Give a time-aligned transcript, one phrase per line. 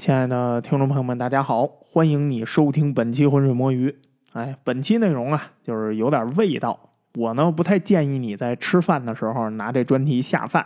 [0.00, 3.94] 亲爱的听众朋友们，大家好，欢迎你收听本期浑水摸鱼。
[4.32, 6.94] 哎，本期内容啊，就是有点味道。
[7.16, 10.64] 我呢，不太建议你在吃饭的时候拿这专题下饭，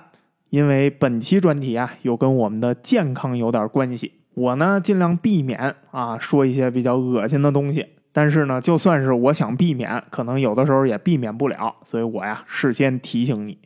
[0.51, 4.21] 因为本期专题啊，又跟我们的健康有点关系。
[4.35, 7.85] 我呢，尽量避免啊说一些比较恶心的东西。
[8.13, 11.75] 但是呢，就算是我想避免，可能有的时候也避免不了。
[11.85, 13.59] 所以我呀，事先提醒你。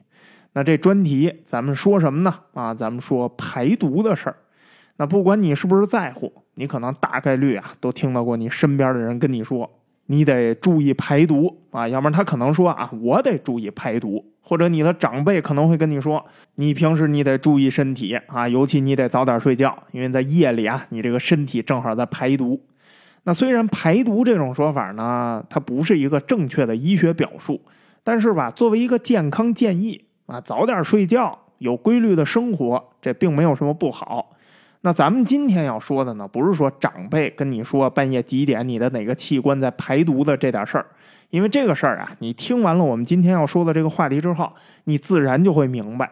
[0.55, 2.35] 那这专题咱们说什么呢？
[2.55, 4.37] 啊，咱们说排毒的事儿。
[4.99, 9.71] 那不管你是不是在乎，你可能大概率啊都听到过你身边的人跟你说，
[10.07, 16.25] 你得注意排毒啊，要不然他可能说啊，我得注意排毒，或者你的长辈可能会跟你说，
[16.57, 22.61] 你平时你得注意身体啊，尤其你得早点睡觉，因为在夜里啊，你这个身体正好在排毒。
[23.23, 27.61] 那虽然排毒这种说法呢，它不是一个正确的医学表述，
[28.03, 34.35] 但是吧，作为一个健康建议啊，早点睡觉，有规律的生活，这并没有什么不好。
[34.83, 40.87] 那咱们今天要说的呢，不是说长辈跟你说半夜几点你的哪个器官在排毒的这点事儿，
[41.31, 44.53] 因为这个事儿啊，你听完了我们今天要说的这个话题之后，
[44.85, 46.11] 你自然就会明白，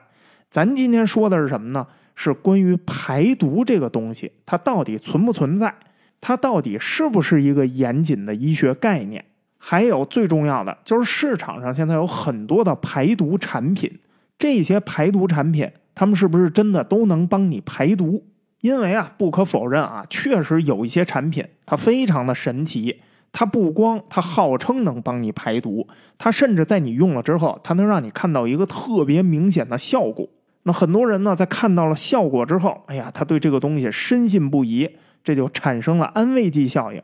[0.51, 1.87] 咱今天说的是什么呢？
[2.17, 5.73] 是关于排毒这个东西，它到底存不存在？
[6.21, 9.25] 它到底是不是一个严谨的医学概念？
[9.59, 13.99] 还有最重要的就是市场上现在有很多的排毒产品，
[14.39, 18.25] 这些排毒产品，他们是不是真的都能帮你排毒？
[18.67, 23.01] 因为啊，不可否认啊，确实有一些产品它非常的神奇。
[23.31, 25.87] 它不光它号称能帮你排毒，
[26.17, 30.27] 它甚至在你用了之后，它能让你看到一个特别明显的效果。
[30.63, 34.91] 那很多人呢，在看到了效果之后，哎呀，他对这个东西深信不疑，
[35.23, 37.01] 这就产生了安慰剂效应。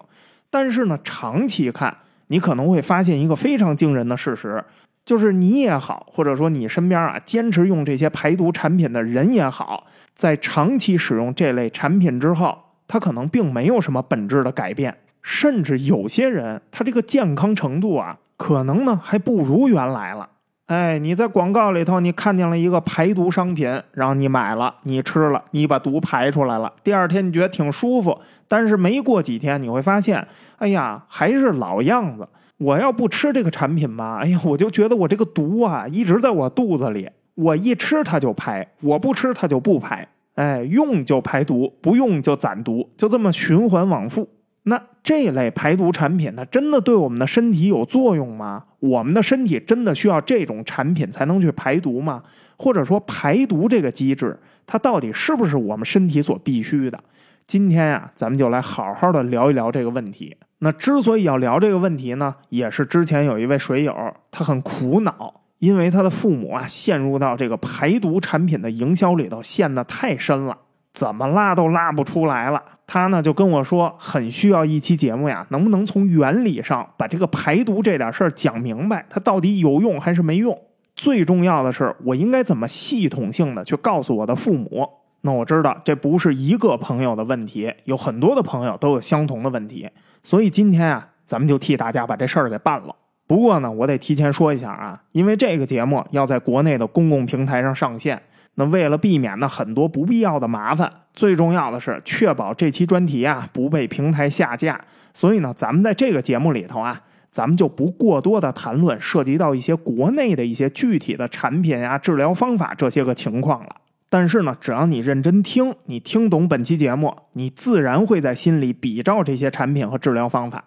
[0.51, 1.95] 但是呢，长期看，
[2.29, 4.65] 你可能会发现一个非常惊人的事实，
[5.05, 9.87] 就是你也好，或者说你身边啊坚持用这些排毒产品的人也好。
[10.15, 20.29] 在长期使用这类产品之后，他可能并没有什么本质的改变，甚至有些人他这个健康程度啊，可能呢还不如原来了。
[20.67, 30.27] 哎，你在广告里头你看见了一个排毒商品，然后你买了，你吃了，你把毒排出来了，第二天你觉得挺舒服，但是没过几天你会发现，
[30.59, 32.29] 哎呀，还是老样子。
[32.63, 37.09] 我要不吃这个产品吧，哎呀，我就觉得我这个毒啊一直在我肚子里。
[37.35, 44.29] 我一吃它就排，我不吃它就不排，哎，用就排毒，不用就攒毒，就这么循环往复。
[44.65, 48.65] 那这类排毒产品，它真的对我们的身体有作用吗？
[48.81, 52.23] 我们的身体真的需要这种产品才能去排毒吗？
[52.59, 57.03] 或者说，排毒这个机制，它到底是不是我们身体所必须的？
[57.47, 60.37] 今天呀，咱们就来好好的聊一聊这个问题。
[60.65, 63.95] 那之所以要聊这个问题呢，也是之前有一位水友，
[64.31, 65.41] 他很苦恼。
[65.59, 70.59] 因为他的父母啊，陷入到这个排毒产品的营销里头，陷得太深了，
[70.93, 72.61] 怎么拉都拉不出来了。
[72.85, 79.07] 他呢就跟我说，很需要一期节目呀，能不能从原理上把这个排毒这点事儿讲明白？
[79.09, 80.59] 它到底有用还是没用？
[80.97, 84.89] 最重要的是，我应该怎么系统性的去告诉我的父母？
[85.21, 89.89] 那我知道这不是一个朋友的问题，有很多的朋友都有相同的问题，
[90.23, 92.95] 所以今天啊，咱们就替大家把这事儿给办了。
[93.27, 98.21] 不过呢，我得提前说一下啊，因为这个节目要在国内的公共平台上上线，
[98.57, 104.79] 那为了避免呢很多不必要的麻烦，最重要的是确保这期专题啊不被平台下架，
[105.15, 107.01] 所以呢，咱们在这个节目里头啊，
[107.31, 113.77] 咱们就不过多的谈论涉及到一些国内的一些具体的产品啊、治疗方法这些个情况了。
[114.13, 120.63] 但是呢，只要你认真听，你听懂本期节目，你自然会在心里比照这些产品和治疗方法。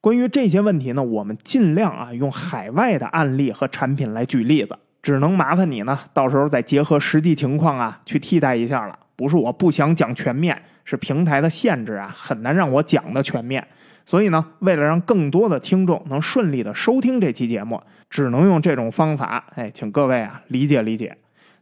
[0.00, 8.98] 关于这些问题呢，我们尽量啊用海外的案例和产品来举例子，只能麻烦你呢，到时候再结合实际情况啊去替代一下了。
[9.14, 13.68] 不是我不想讲全面，是平台的限制啊，很难让我讲的全面。
[14.06, 19.44] 所以呢，为了让更多的听众能顺利的收听这期节目，只能用这种方法。
[19.54, 21.14] 哎，请各位啊理解理解。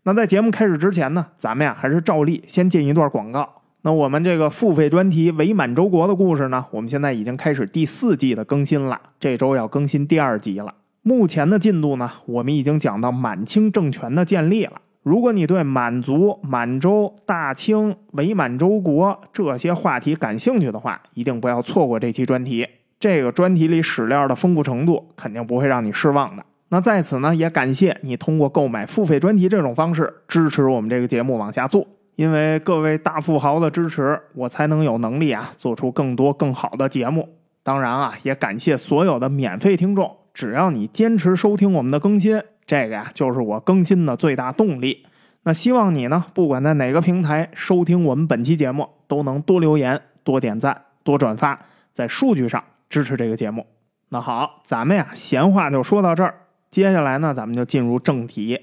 [0.07, 3.63] 那在节目开始之前呢，咱们呀还是照例先进一段广告。
[3.81, 10.75] 那我们这个付费专题《伪满洲国的故事》呢，我们现在已经开始第四季的更新了，这周要更新第二集了。
[11.01, 14.73] 目前的进度呢，我们已经讲到满清政权的建立了。
[15.03, 22.67] 如果你对满族、满洲、大清、伪满洲国这些话题感兴趣的话，一定不要错过这期专题。
[23.01, 26.45] 这个专题里史料的丰富程度，肯定不会让你失望的。
[26.75, 31.87] 那在此呢，也感谢你通过购买付费专题这种方式支持我们这个节目往下做。
[32.17, 37.29] 因为各位大富豪的支持，我才能有能力啊做出更多更好的节目。
[37.63, 45.07] 当然啊，也感谢所有的免费听众，只要你坚持收听我们的更新，这个呀就是我更新的最大动力。
[45.45, 51.57] 那希望你呢，不管在哪个平台收听我们本期节目，都能多留言、多点赞、多转发，
[51.93, 53.65] 在数据上支持这个节目。
[54.09, 56.35] 那好，咱们呀，闲话就说到这儿。
[56.75, 58.59] 接下来呢，咱们就进入正题。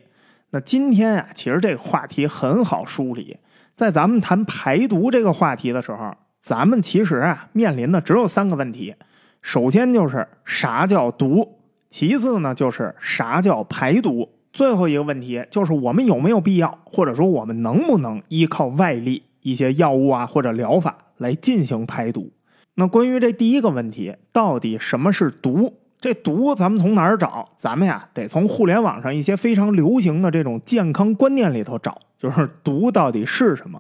[0.49, 3.37] 那今天啊，其实这个话题很好梳理。
[3.77, 8.93] 在咱们谈排毒这个话题的时候，咱们其实啊，面临的只有三个问题：
[9.41, 11.59] 首先就是啥叫毒，
[11.89, 14.27] 其次呢就是啥叫排毒。
[14.51, 22.33] 最后一个问题就是我们有没有必要，或者说我们能不能依靠外力一些药物啊或者疗法来进行排毒？
[22.75, 25.77] 那关于这第一个问题，到底什么是毒？
[26.01, 27.47] 这毒咱们从哪儿找？
[27.57, 33.79] 咱们呀得从互联网上一些非常流行的这种健康观念里头找，就是毒到底是什么？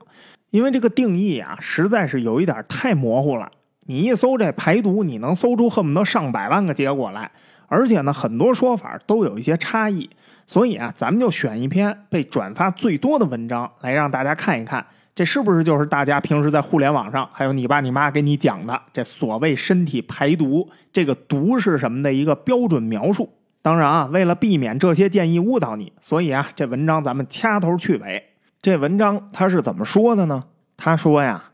[0.51, 3.51] 因为这个定义啊实在是有一点太模糊了。
[3.87, 7.31] 你一搜这排毒，你能搜出恨不得上百万个结果来，
[7.67, 10.07] 而且呢很多说法都有一些差异。
[10.45, 14.85] 所以啊，咱们就选一篇被转发最多的文章来让大家看一看，
[15.21, 23.31] 这是不是就是大家平时在互联网上还有你爸你妈给你讲的这所谓身体排毒这个毒是什么的一个标准描述？
[23.61, 28.31] 当然啊，为了避免这些建议误导你，所以啊，这文章咱们掐头去尾。
[28.63, 30.45] 这文章他是怎么说的呢？
[30.75, 31.51] 他说呀，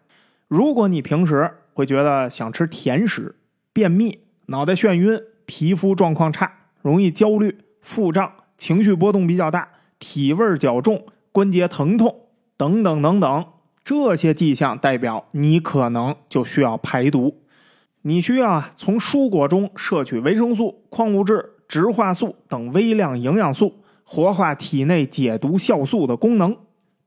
[0.47, 3.35] 如果你平时会觉得想吃甜食、
[3.73, 6.49] 便秘、脑袋眩晕、皮肤状况差、
[6.81, 8.31] 容易焦虑、腹胀。
[8.57, 9.67] 情绪波动比较大，
[9.99, 11.03] 体味较重，
[11.33, 12.21] 关节疼痛
[12.55, 13.45] 等等等等，
[13.87, 17.37] 这些迹象代表你可能就需要排毒。
[18.01, 26.57] 你需要啊从蔬果中摄取维生素、矿物质、植化素等微量营养素，活化体内解毒酵素的功能，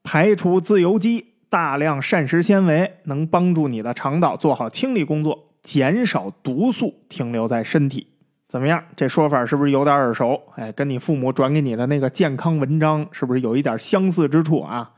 [0.03, 1.27] 排除自由基。
[1.51, 8.07] 大量膳食纤维能帮助你的肠道做好清理工作，减少毒素停留在身体。
[8.49, 8.83] 怎么样？
[8.97, 10.41] 这说法是不是有点耳熟？
[10.57, 14.93] 哎，跟你父母转给你的那个健康文章是不是有一点相似之处啊？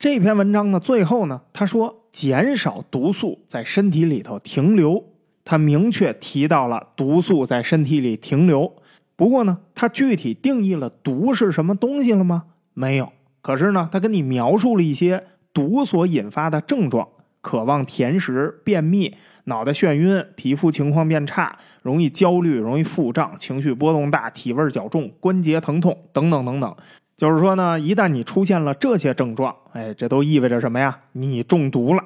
[0.00, 5.04] 这篇文章呢，最后呢，他说减少毒素在身体里头停留，
[5.44, 8.72] 他明确提到了毒素在身体里停留。
[9.14, 12.44] 不过呢，他具体定义了毒是什么东西了吗？
[12.72, 13.12] 没有。
[13.42, 17.06] 可是呢，他跟你描述了一些毒所引发的症状。
[17.42, 19.14] 渴望甜食、便秘、
[19.44, 26.76] 脑袋眩晕、皮肤情况变差、容易焦虑、容易腹胀、情绪波动大、体味较重、关节疼痛等等等等。
[27.20, 31.00] 就是说呢，一旦你出现了这些症状，哎，这都意味着什么呀？
[31.12, 32.02] 你中毒了。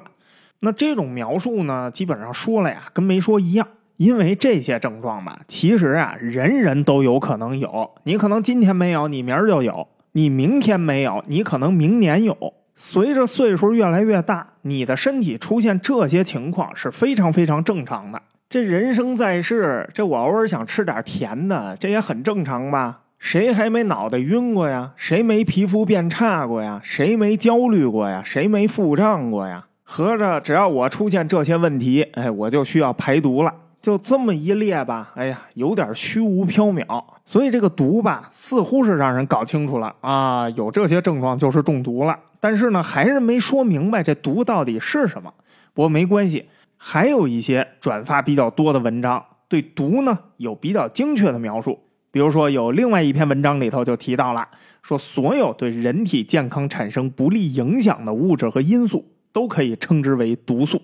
[0.59, 3.65] 那这种描述呢，基本上说了呀，跟没说一样。
[3.95, 7.91] 因为这些症状吧，其实啊，人人都有可能有。
[8.03, 12.35] 你可能今天没有，你明儿就有；你明天没有，你可能明年有。
[12.75, 18.21] 随着岁数越来越大，你的身体出现这些情况是非常非常正常的。
[18.49, 22.99] 这人生在世，这我偶尔想吃点甜的，这也很正常吧？
[23.25, 24.93] 谁还没脑袋晕过呀？
[24.95, 26.79] 谁没皮肤变差过呀？
[26.83, 28.21] 谁没焦虑过呀？
[28.23, 29.65] 谁没腹胀过呀？
[29.81, 33.51] 合着只要我出现这些问题，哎，我就需要排毒了。
[33.81, 37.03] 就这么一列吧，哎呀，有点虚无缥缈。
[37.25, 42.15] 所以这个毒吧，似乎是让人搞清楚了啊，有这些症状就是中毒了。
[42.39, 45.33] 但是呢，还是没说明白这毒到底是什么。
[45.73, 46.47] 不过没关系，
[46.77, 51.79] 还有一些转发比较多的文章对毒呢有比较精确的描述。
[52.15, 54.47] 比如说，有另外一篇文章里头就提到了，
[54.81, 60.81] 说所有对人体健康产生不利影响的物质和因素都可以称之为毒素。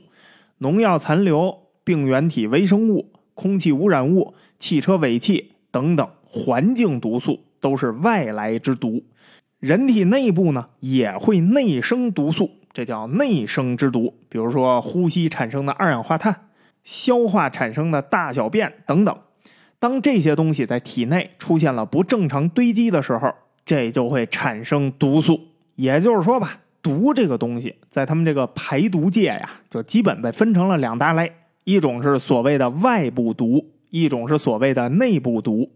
[0.58, 9.02] 农药残留、病原体微生物、空气污染物、汽车尾气等等环境毒素都是外来之毒。
[9.62, 14.14] 人体内部呢也会内生毒素，这叫内生之毒。
[14.28, 16.50] 比如说呼吸产生的二氧化碳，
[16.84, 19.18] 消化产生的大小便等等。
[19.82, 23.34] 当这些东西在体内出现了不正常堆积的时候，
[23.66, 25.40] 这就会产生毒素。
[25.76, 31.34] 也就是说吧，毒这个东西在他们这个排毒界呀，就基本被分成了两大类：
[31.64, 35.72] 一种是所谓的外部毒，一种是所谓的内部毒。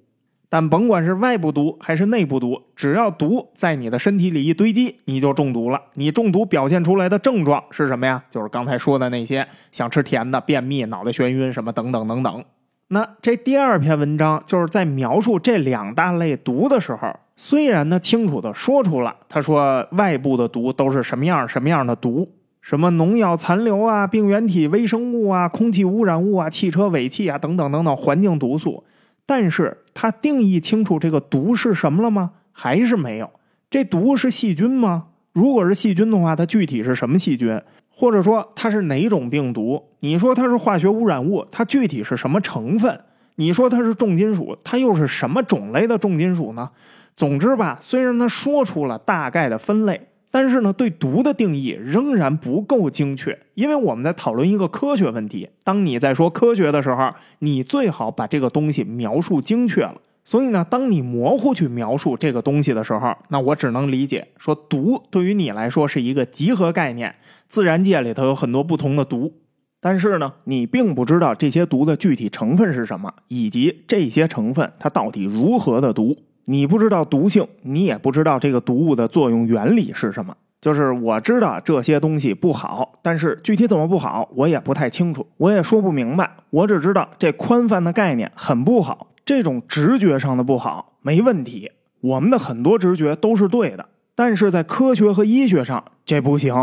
[0.49, 5.81] 但甭管是外部毒还是内部毒，只要毒在你的身体里一堆积，你就中毒了。
[5.95, 8.23] 你中毒表现出来的症状是什么呀？
[8.29, 12.45] 就是刚才说的那些，想吃甜的、便秘、脑袋眩晕什么等等等等。
[12.89, 22.29] 那这第二篇文章就是在描述这两大类毒的时候，虽然他清楚的说出了，他说外部的毒都是什么样什么样的毒，
[22.61, 28.83] 什么农药残留啊、病原体微生物啊、空气污染物啊、汽车尾气啊等等等等环境毒素。
[29.25, 32.33] 但是他定义清楚这个毒是什么了吗？
[32.51, 33.31] 还是没有？
[33.69, 35.07] 这毒是细菌吗？
[35.33, 37.59] 如果是细菌的话，它具体是什么细菌？
[37.97, 39.81] 或者说它是哪种病毒？
[40.01, 42.99] 你说它是化学污染物，它具体是什么成分？
[43.35, 46.69] 你说它是重金属，它又是什么种类的重金属呢？
[47.15, 55.49] 总之吧，虽然他说出了大概的分类，但是呢，对毒的定义仍然不够精确，因为我们在讨论一个科学问题。
[55.63, 57.09] 当你在说科学的时候，
[57.39, 59.95] 你最好把这个东西描述精确了。
[60.25, 67.15] 所以呢，当你模糊去描述这个东西的时候，那我只能理解说，毒对于你来说是一个集合概念。
[67.55, 69.31] 自然界里头有很多不同的毒，
[69.79, 76.17] 但是呢，你并不知道这些毒的具体成分是什么，以及这些成分它到底如何的毒。
[76.43, 80.35] 你不知道毒性，你也不知道这个毒物的作用原理是什么。
[80.59, 86.29] 就是我知道这些东西不好，但是具体怎么不好，我也不太清楚，我也说不明白。
[86.49, 89.07] 我只知道这宽泛的概念很不好。
[89.25, 91.71] 这种直觉上的不好没问题，
[92.01, 96.53] 我们的很多直觉都是对的，但是在科学和医学上这不行。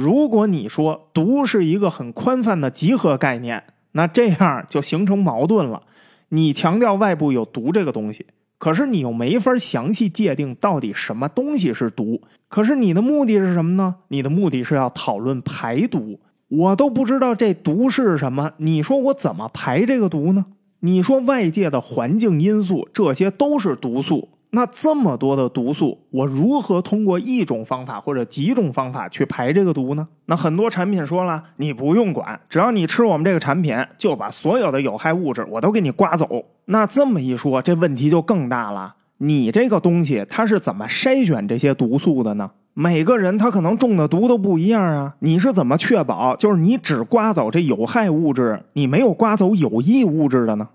[0.00, 5.82] 如果你说毒是一个很宽泛的集合概念，那这样就形成矛盾了。
[6.30, 8.24] 你强调外部有毒这个东西，
[8.56, 12.22] 可是你又没法详细界定到底什么东西是毒。
[12.48, 13.96] 可是你的目的是什么呢？
[14.08, 20.46] 你的目的是要讨论排毒，我都不知道这毒是什么，你说我怎么排这个毒呢？
[20.80, 24.30] 你说外界的环境因素，这些都是毒素。
[24.52, 30.08] 那这么多的毒素，我如何通过一种方法或者几种方法去排这个毒呢？
[30.26, 36.44] 那很多产品说了，你不用管，只要你吃我们这个产品，就把所有的有害物质我都给你刮走。
[36.64, 38.96] 那这么一说，这问题就更大了。
[39.18, 42.50] 你这个东西它是怎么筛选这些毒素的呢？
[42.72, 50.68] 每个人他可能中的毒都不一样啊，你是怎么确保就是你只刮走这有害物质，你没有刮走有益物质的呢？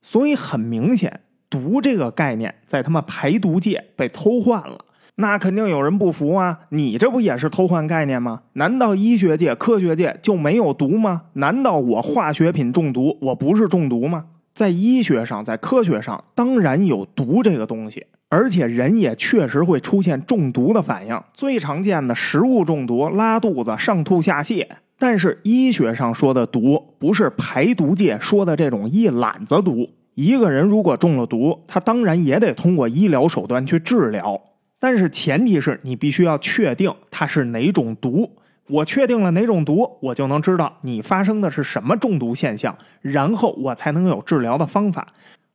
[0.00, 1.20] 所以很明显，
[1.52, 6.60] 毒这个概念在他妈排毒界被偷换了，那肯定有人不服啊！
[6.70, 8.40] 你这不也是偷换概念吗？
[8.54, 11.24] 难道医学界、科学界就没有毒吗？
[11.34, 14.24] 难道我化学品中毒，我不是中毒吗？
[14.54, 18.06] 在医学上，在科学上，当然有毒这个东西。
[18.30, 24.66] 而且人也确实会出现中毒的反应，最常见的食物中毒，拉肚子、上吐下泻。
[24.98, 29.90] 但是医学上说的毒，不是排毒界说的这种一揽子毒。
[30.14, 34.40] 一个人如果中了毒，他当然也得通过医疗手段去治疗，
[34.78, 38.30] 但是前提是你必须要确定他是哪种毒。
[38.68, 45.08] 我确定了哪种毒，我就能知道你发生的是什么中毒现象，然后我才能有治疗的方法。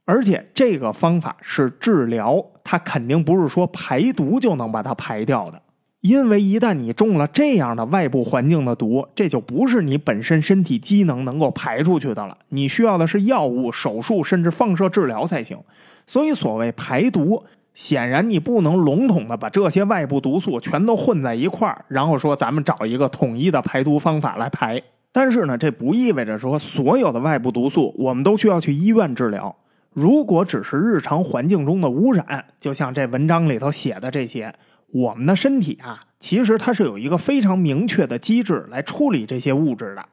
[0.05, 5.61] 而且这个方法是治疗，它肯定不是说排毒就能把它排掉的。
[6.01, 12.37] 因为一旦你中了这样的外部环境的毒，这就不是你本身身体机能能够排出去的了。
[12.49, 15.57] 你需要的是药物、手术甚至放射治疗才行。
[16.05, 24.81] 所以，所谓排毒，显然你不能笼统的把这些外部毒素全都混在一块儿，然后说咱们找一个统一的排毒方法来排。
[25.11, 29.55] 但是呢，这不意味着说所有的外部毒素我们都需要去医院治疗。
[29.93, 34.53] 如果只是日常环境中的污染，就像这文章里头写的这些，
[34.93, 40.05] 我们的身体啊，其实它是有一个非常明确的机制来处理这些物质的。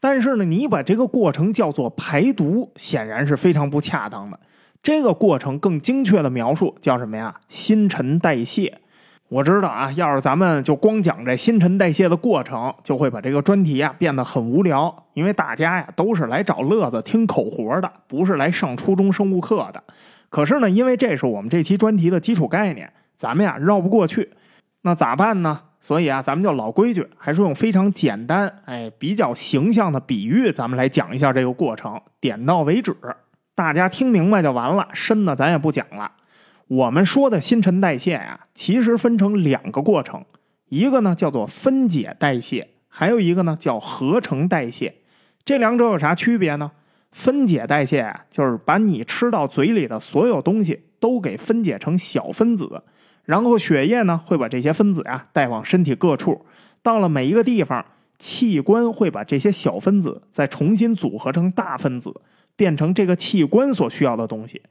[0.00, 4.38] 但是呢，你把这个过程叫做排毒，显然是非常不恰当的。
[4.82, 7.34] 这个过程更精确的描述叫什么呀？
[7.48, 8.80] 新陈代谢。
[9.30, 15.06] 我知道啊，要是咱们就光讲这新陈代谢的过程，就会把这个专题啊变得很无聊。
[15.14, 19.82] 因为大家呀都是来找乐子、听口活的，不是来上初中生物课的。
[20.28, 24.30] 可是呢，因为这是我们这期专题的基础概念，咱们呀绕不过去。
[24.82, 25.60] 那咋办呢？
[25.80, 32.96] 所以啊，咱们就老规矩，还是用非常简单、哎比较形象的比喻，咱们来讲一下这个过程，点到为止，
[33.54, 34.88] 大家听明白就完了。
[34.94, 36.10] 深的咱也不讲了。
[36.68, 40.24] 我们说的新陈代谢呀，其实分成两个过程，
[40.70, 44.94] 一个呢叫做分解代谢，还有一个呢叫合成代谢。
[45.44, 46.72] 这两者有啥区别呢？
[47.12, 52.82] 分解代谢啊，就是把你吃到嘴里的所有东西都给分解成小分子，
[53.24, 56.44] 然后血液呢会把这些分子呀带往身体各处，
[56.82, 57.84] 到了每一个地方，
[58.18, 62.14] 器官会把这些小分子再重新组合成大分子，
[62.56, 64.62] 变成这个器官所需要的东西。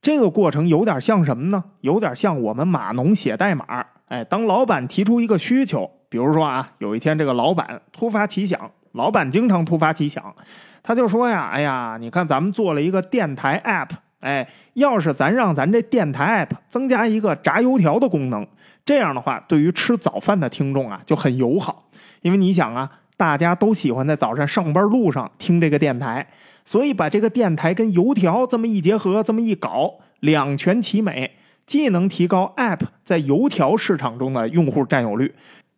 [0.00, 1.62] 这个过程有点像什么呢？
[1.80, 3.86] 有点像我们码农写代码。
[4.08, 10.34] 哎，当老板提出一个需求，比如说啊，有一天这个老板突发奇想，老板经常突发奇想，
[10.82, 13.88] 他就说呀：“哎呀，你看咱们做了一个电台 app，
[14.22, 18.46] 哎，要是咱让咱这电台 app 增加一个炸油条的功能，
[18.84, 21.84] 这样的话，对于吃早饭的听众啊就很友好，
[22.22, 26.26] 因为你想啊，大家都喜欢在早上上班路上听这个电台。”
[26.64, 31.32] 所以把这个电台跟油条这么一结合，这么一搞，两全其美，
[31.66, 35.34] 既能提高 App 在油条市场中的用户占有率，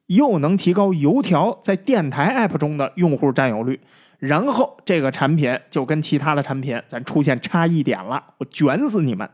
[0.08, 3.80] 又能提高油条在电台 App 中的用户占有率。
[4.18, 9.28] 然后这个产品就跟其他的产品咱出现差异点了，我卷死你们！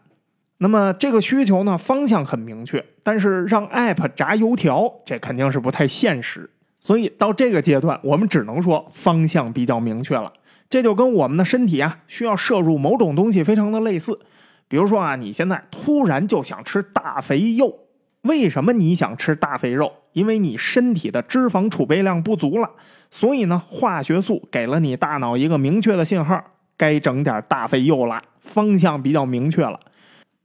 [0.59, 6.51] 那么这个需求呢，方向很明确，但是让 App 炸油条，这肯定是不太现实。
[6.79, 10.33] 所以到这个阶段，我们只能说方向比较明确了。
[10.69, 14.19] 这就跟我们的身体啊，需要摄入某种东西非常的类似。
[14.69, 17.87] 比如说啊，你现在突然就想吃大肥肉，
[18.23, 19.93] 为什么你想吃大肥肉？
[20.13, 22.71] 因为你身体的脂肪储备量不足了，
[23.11, 26.43] 所以呢，化学素给了你大脑一个明确的信号，
[26.77, 28.23] 该整点大肥肉了。
[28.41, 29.79] 方向比较明确了。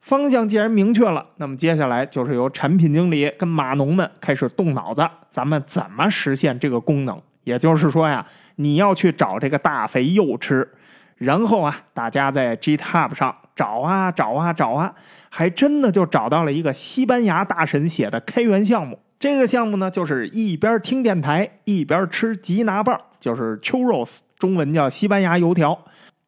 [0.01, 7.19] 方向既然明确了，那么接下来就是由产品经理跟码农们开始动脑子，咱们怎么实现这个功能？
[7.43, 8.25] 也就是说呀，
[8.57, 10.69] 你要去找这个大肥肉吃，
[11.15, 14.93] 然后啊，大家在 GitHub 上找啊找啊找啊，
[15.29, 18.99] 还真的就找到了一个西班牙大神写的开源项目。
[19.19, 25.79] 这个项目呢，就是一边听电台一边吃吉拿棒，就是 churros，中文叫西班牙油条。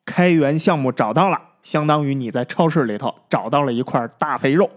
[0.05, 1.41] 开源项目找到了。
[1.63, 4.69] 相当于你在超市里头找到了一块大肥肉，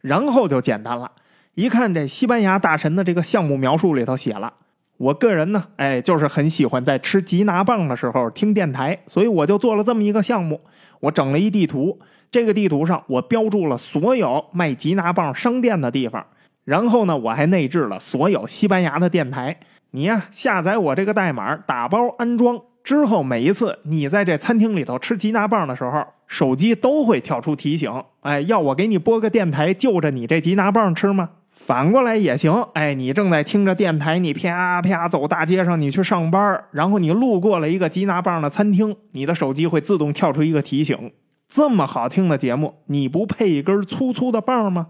[0.00, 1.12] 然后就简单了。
[1.54, 4.50] 一看这西班牙大神的这个项目描述里头写了，
[4.96, 10.62] 我个人呢，哎，就是很喜欢在吃吉拿棒的时候听电台，所以我就做了这么一个项目。
[11.00, 16.26] 我整了一地图，这个地图上我标注了所有卖吉拿棒商店的地方，
[16.64, 19.58] 然后呢，我还内置了所有西班牙的电台。
[19.92, 22.60] 你呀，下载我这个代码，打包安装。
[22.82, 27.90] 之后每一次你在这餐厅里头吃吉拿棒的时候，手机都会跳出提醒，
[28.22, 31.30] 哎，要我给你播个电台，就着你这吉拿棒吃吗？
[31.52, 41.12] 反过来也行，哎，你正在听着电台，你啪啪走大街上，你去上班，然后你路过了一个吉拿棒的餐厅，你的手机会自动跳出一个提醒，
[41.46, 44.88] 这么好听的节目，你不配一根粗粗的棒吗？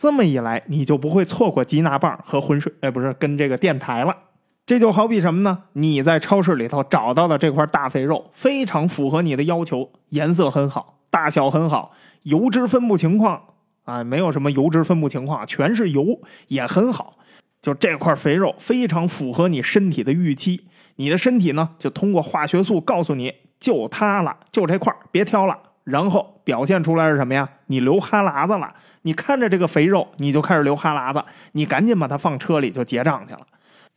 [0.00, 4.16] 这么一来，你就不会错过吉拿棒和浑水，哎，不是跟这个电台了。
[4.64, 5.64] 这就好比什么呢？
[5.74, 11.92] 你在超市里头找到的这块大肥肉，非常符合你的要求，颜色很好，大小很好，
[12.22, 13.42] 油脂分布情况
[13.84, 17.18] 啊，没有什么油脂分布情况，全是油，也很好。
[17.60, 20.66] 就这块肥肉非常符合你身体的预期，
[20.96, 25.58] 你的身体呢，就通过化学素告诉你，就它了，就这块，别挑了。
[25.84, 27.48] 然后表现出来是什么呀？
[27.66, 33.40] 你流哈喇子了，你看着这个肥肉，你就开始流哈喇子，你赶紧把它放车里就结账去了。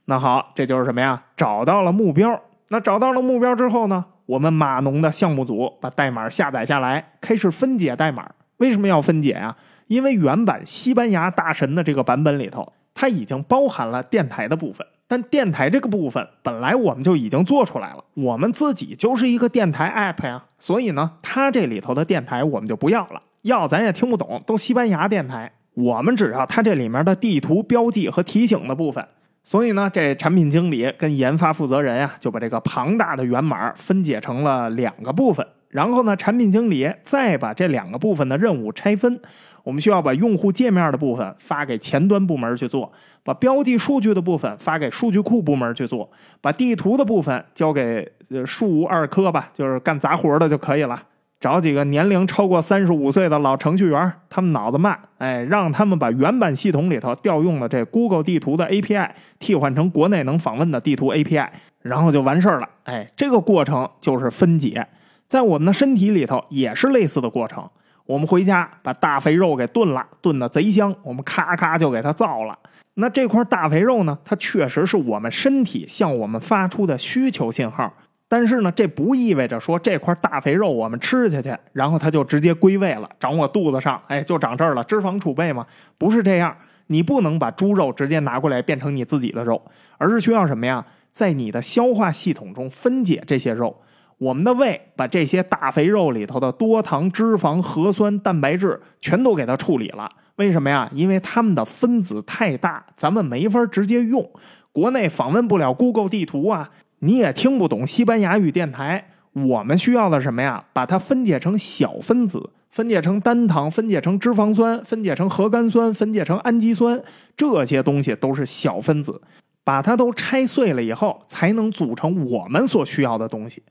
[0.06, 1.24] 那好，这就是什么呀？
[1.36, 2.42] 找到了目标。
[2.70, 4.06] 那找到了目标之后呢？
[4.26, 8.30] 我们码农的项目组把代码下载下来，开始分解代码。
[8.58, 9.56] 为什么要分解呀？
[9.88, 14.88] 因为原版西班牙大神的这个版本里头，它已经包含了电台的部分。
[15.08, 20.44] 但电台这个部分本来我们就已经做出来了，我们自己就是一个电台 app 呀。
[20.58, 25.52] 所以呢，它这里头的电台我们就不要了，要咱也听不懂，都西班牙电台。
[25.74, 29.06] 我们只要它这里面的地图标记和提醒的部分。
[29.44, 35.46] 所以呢，这产品经理跟研发负责人呀，就把这个庞大的源码分解成了两个部分。
[35.68, 39.20] 然后呢，产品经理再把这两个部分的任务拆分。
[39.64, 42.92] 我们需要把用户界面的部分发给前端部门去做，
[43.24, 46.10] 把标记数据的部分发给数据库部门去做，
[46.42, 51.02] 把地图的部分交给呃数无二科吧，就是干杂活的就可以了。
[51.40, 61.50] 找几个年龄超过三十五岁的老程序员，他们脑子慢，哎，让他们把原版系统里头调用的这 Google 地图的 API 替换成国内能访问的地图 API，
[61.82, 62.70] 然后就完事儿了。
[62.84, 64.88] 哎，这个过程就是分解，
[65.28, 67.70] 在我们的身体里头也是类似的过程。
[68.06, 72.58] 我们回家把大肥肉给炖了，炖的贼香，我们咔咔就给它造了。
[72.96, 77.92] 那这块大肥肉呢，它确实是我们身体向我们发出的需求信号。
[78.28, 85.66] 但是呢，这不意味着说这块大肥肉我们吃下去，然后它就直接归位了，长我肚子上，哎，就长这儿了，脂肪储备嘛？
[85.98, 86.56] 不是这样，
[86.88, 89.62] 你不能把猪肉直接拿过来变成你自己的肉，
[89.98, 90.84] 而是需要什么呀？
[91.12, 93.82] 在你的消化系统中分解这些肉，
[94.18, 100.10] 我们的胃把这些大肥肉里头的多糖、脂肪、核酸、蛋白质全都给它处理了。
[100.38, 100.90] 为什么呀？
[100.94, 104.32] 因为它们的分子太大，咱们没法直接用，
[104.72, 106.72] 国内访问不了 Google 地图啊。
[107.00, 110.64] 你也听不懂西班牙语电台，我们需要的什么呀？
[110.72, 117.04] 把它分解成小分子，分解成单糖，分解成脂肪酸，分解成核苷酸，分解成氨基酸，
[117.36, 119.22] 这些东西都是小分子，
[119.66, 123.62] 把它都拆碎了以后，才能组成我们所需要的东西。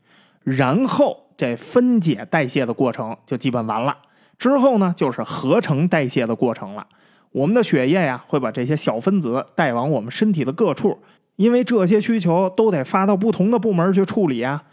[0.45, 3.97] 然后这分解代谢的过程就基本完了。
[4.39, 6.87] 之后呢，就是合成代谢的过程了。
[7.31, 10.99] 我们的血液呀，会把这些小分子带往我们身体的各处。
[11.37, 14.65] 因为这些需求都得发到不同的部门去处理啊，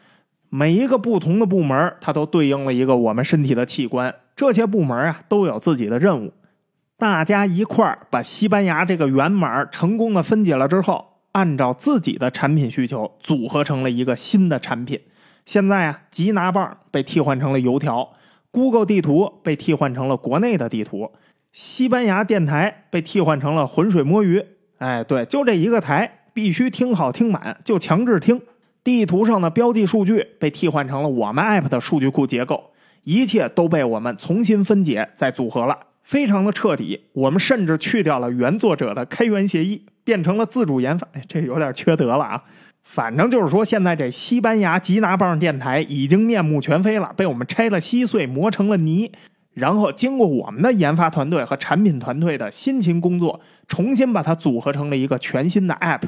[0.50, 4.14] 每一个不同的部门，它都对应了一个我们身体的器官。
[4.36, 6.34] 这些部门啊，都有自己的任务。
[6.98, 15.00] 大家一块儿把西班牙这个源码成功的分解了之后，按照自己的产品需求组合成了一个新的产品。
[15.50, 18.14] 现在啊，吉拿棒被替换成了油条
[18.52, 21.12] ，，Google 地图被替换成了国内的地图，
[21.52, 24.46] 西班牙电台被替换成了浑水摸鱼。
[24.78, 28.40] 哎，对，就这一个台，必须听好听满，就强制听。
[28.84, 32.70] 地图上的标记数据被替换成了我们 App 的数据库结构，
[33.04, 37.06] 一切都被我们重新分解再组合了，非常的彻底。
[37.14, 41.08] 我们甚至去掉了原作者的开源协议，变成了自主研发。
[41.14, 42.44] 哎，这有点缺德了啊！
[42.92, 49.12] 反正就是说，现在这西班牙吉拿棒电台已经面目全非了，被我们拆了稀碎，磨成了泥，
[49.54, 56.02] 然后经过我们的研发团队和产品团队的辛勤工作，重新把它组合成了一个全新的 App。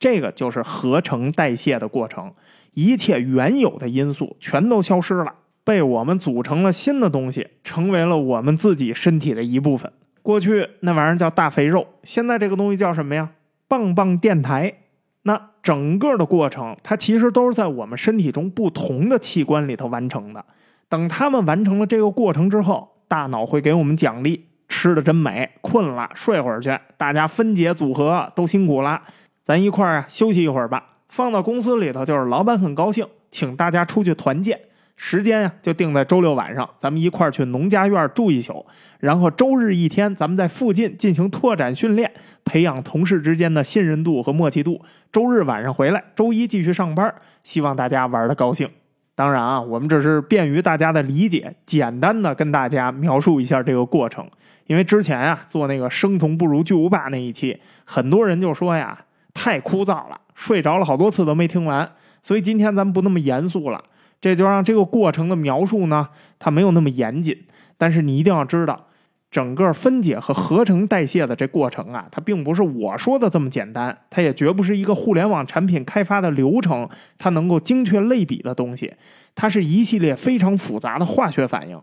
[0.00, 2.32] 这个就是合成代谢的过程，
[2.72, 9.92] 一切原有的因素全都消失了，被我们组成了新的东西，成为了我们自己身体的一部分。
[10.20, 13.30] 过去那玩意儿叫大肥肉，现在这个东西叫什么呀？
[13.68, 14.74] 棒棒电台。
[15.24, 20.44] 那整个的过程，它其实都是在我们身体中不同的器官里头完成的。
[20.88, 26.78] 等他们完成了这个过程之后，大脑会给我们奖励，吃的真美，困了睡会儿去。
[26.96, 29.02] 大家分解组合都辛苦了，
[29.42, 30.98] 咱一块儿休息一会儿吧。
[31.08, 34.60] 放到公司里头，就是老板很高兴，请大家出去团建。
[34.96, 38.64] 时间呀，就定在周六晚上，咱们一块儿去农家院住一宿，
[39.00, 42.10] 然后周日一天，咱们在附近进行拓展训练，
[42.44, 44.80] 培养同事之间的信任度和默契度。
[45.10, 47.12] 周日晚上回来，周一继续上班。
[47.42, 48.68] 希望大家玩的高兴。
[49.16, 54.26] 当然啊，我们只是便于大家的理解，简单的跟大家描述一下这个过程。
[54.66, 58.98] 因为之前啊做那个生酮不如巨无霸那一期，很多人就说呀
[59.34, 61.90] 太枯燥了，睡着了好多次都没听完。
[62.22, 63.84] 所以今天咱们不那么严肃了。
[64.24, 66.08] 这就让这个过程的描述呢，
[66.38, 67.44] 它没有那么严谨。
[67.76, 68.86] 但是你一定要知道，
[69.30, 78.94] 整个分解和合成代谢的这过程啊，它并不是我说的这么简单，它也绝不是一个互联网产品开发的流程，它能够精确类比的东西。
[79.34, 81.78] 它是一系列非常复杂的化学反应，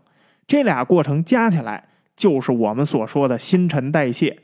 [0.48, 1.84] 这俩过程加起来
[2.16, 4.36] 就是我们所说的新陈代谢。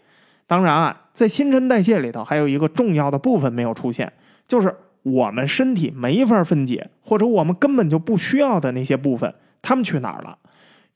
[0.46, 4.12] 当然啊，在新陈代谢里头，还有一个重要的部分没有出现，
[4.46, 4.72] 就是。
[5.02, 10.38] 我们身体没法分解，或者我们根本就不需要的那些部分，它们去哪儿了？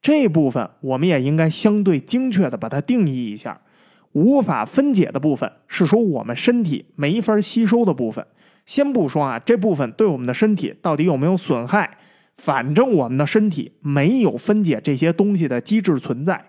[0.01, 3.61] 这部分我们也应该相对精确的把它定义一下。
[4.13, 8.27] 无法分解的部分是说我们身体没法吸收的部分。
[8.67, 11.99] 先不说啊，这部分对我们的身体到底有没有损害？
[12.37, 16.45] 反正我们的身体没有分解这些东西的机制存在。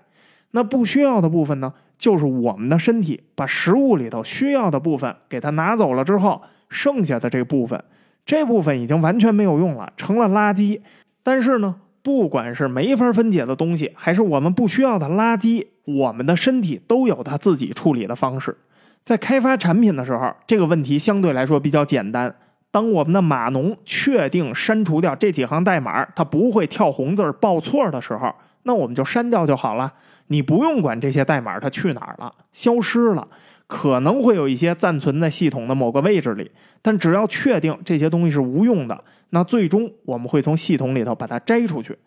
[0.52, 1.74] 那不需要的部分呢？
[1.98, 6.42] 就是我们的身体把食物里头需要的部分给它拿走了之后。
[6.74, 7.82] 剩下的这部分，
[8.26, 10.82] 这部分已经完全没有用了，成了垃圾。
[11.24, 18.58] 但是呢，不管是没法分解的东西，还是我们不需要的垃圾，我们的身体都有它自己处理的方式。
[19.06, 22.36] 在开发产品的时候，这个问题相对来说比较简单。
[22.72, 28.34] 当我们的码农确定删除掉这几行代码，它不会跳红字报错的时候，
[28.64, 29.94] 那我们就删掉就好了。
[30.28, 33.28] 你不用管这些代码它去哪儿了，消失了。
[33.76, 36.52] 可能会有一些暂存在系统的某个位置里，
[36.84, 41.98] 但只要确定这些东西是无用的，那最终我们会从系统里头把它摘出去。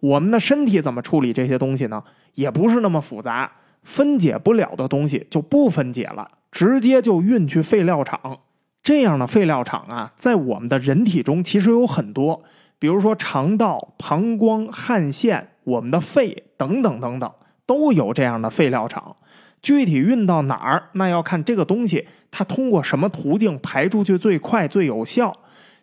[0.00, 2.04] 我们的身体怎么处理这些东西呢？
[2.34, 3.50] 也不是那么复杂，
[3.82, 8.40] 分解不了的东西就不分解了，直接就运去废料厂。
[8.82, 12.42] 这样的废料厂啊，在我们的人体中其实有很多，
[12.78, 17.32] 比如说肠道、膀胱、汗腺、我们的肺等等等等，
[17.64, 19.16] 都有这样的废料厂。
[19.62, 25.32] 具体运到哪儿，那要看这个东西它通过什么途径排出去最快最有效。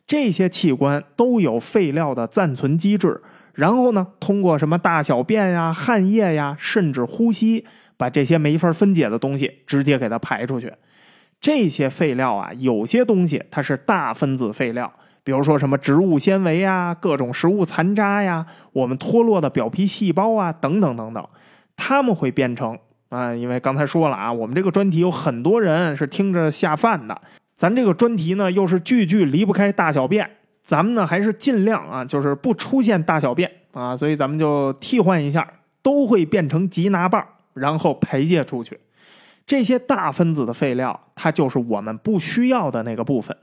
[0.06, 3.22] 这些器官都有废料的暂存机制，
[3.54, 10.74] 然后呢，通过什么大小便呀、汗液呀，甚至呼吸，把这些没法分解的东西直接给它排出去。
[11.40, 14.92] 这些废料啊，有些东西它是大分子废料，
[15.24, 21.28] 比如说什么植物纤维呀、各种食物残渣呀、我们脱落的表皮细胞啊，等等等等，
[21.76, 22.78] 它们会变成。
[23.14, 27.22] 啊，因为刚才说了啊，我们这个专题有很多人是听着下饭的，
[27.56, 30.28] 咱这个专题呢又是句句离不开大小便，
[30.64, 35.48] 咱们呢还是尽量啊，就是不出现大小便啊，所以咱们就替换一下，
[35.84, 37.24] 都会变成吉拿棒，
[37.54, 38.80] 然后排泄出去。
[39.46, 43.38] 这些大分子的废料，它就是我们不需要的那个部分，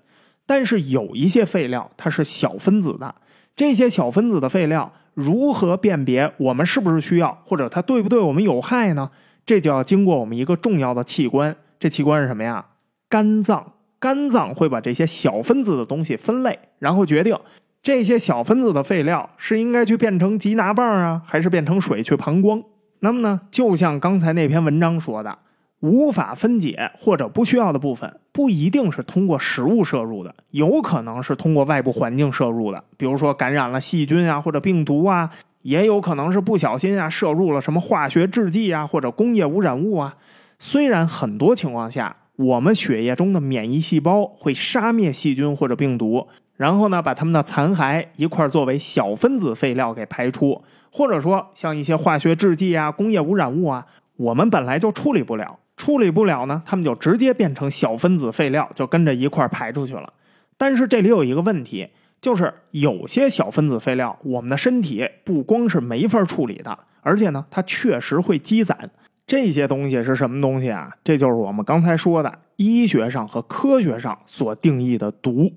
[0.46, 3.14] 但是有一些废料它是小分子的，
[3.54, 9.09] 这些小分子的废料如何辨别我们是不是需要，或者它对不对我们有害呢？
[9.44, 12.66] 这就要经过我们一个重要的器官，这器官是什么呀？
[13.09, 13.72] 肝脏。
[13.98, 17.38] 肝脏会把这些小分子的东西分类，然后决定
[17.83, 22.62] 这些小分子的废料是应该去变成吉拿棒啊，还是变成水去膀胱。
[23.00, 25.37] 那么呢，就像刚才那篇文章说的，
[25.81, 35.31] 无法分解或者不需要的部分，不一定是通过食物摄入的，有可能是通过外部环境摄入的，比如说感染了细菌啊或者病毒啊。
[35.62, 40.16] 也有可能是不小心啊摄入了什么化学制剂啊或者工业污染物啊。
[40.59, 60.12] 虽然很多情况下，我们血液中的免疫细胞会杀灭细菌或者病毒，然后呢把它们的残骸一块作为小分子废料给排出，或者说像一些化学制剂啊、工业污染物啊，我们本来就处理不了，处理不了呢，它们就直接变成小分子废料，就跟着一块排出去了。
[60.59, 61.88] 但是这里有一个问题，
[62.20, 68.90] 就是有些小分子废料，我们的身体不光是没法处理的，而且呢，它确实会积攒。
[69.26, 70.90] 这些东西是什么东西啊？
[71.04, 75.50] 这就是我们刚才说的医学上和科学上所定义的毒。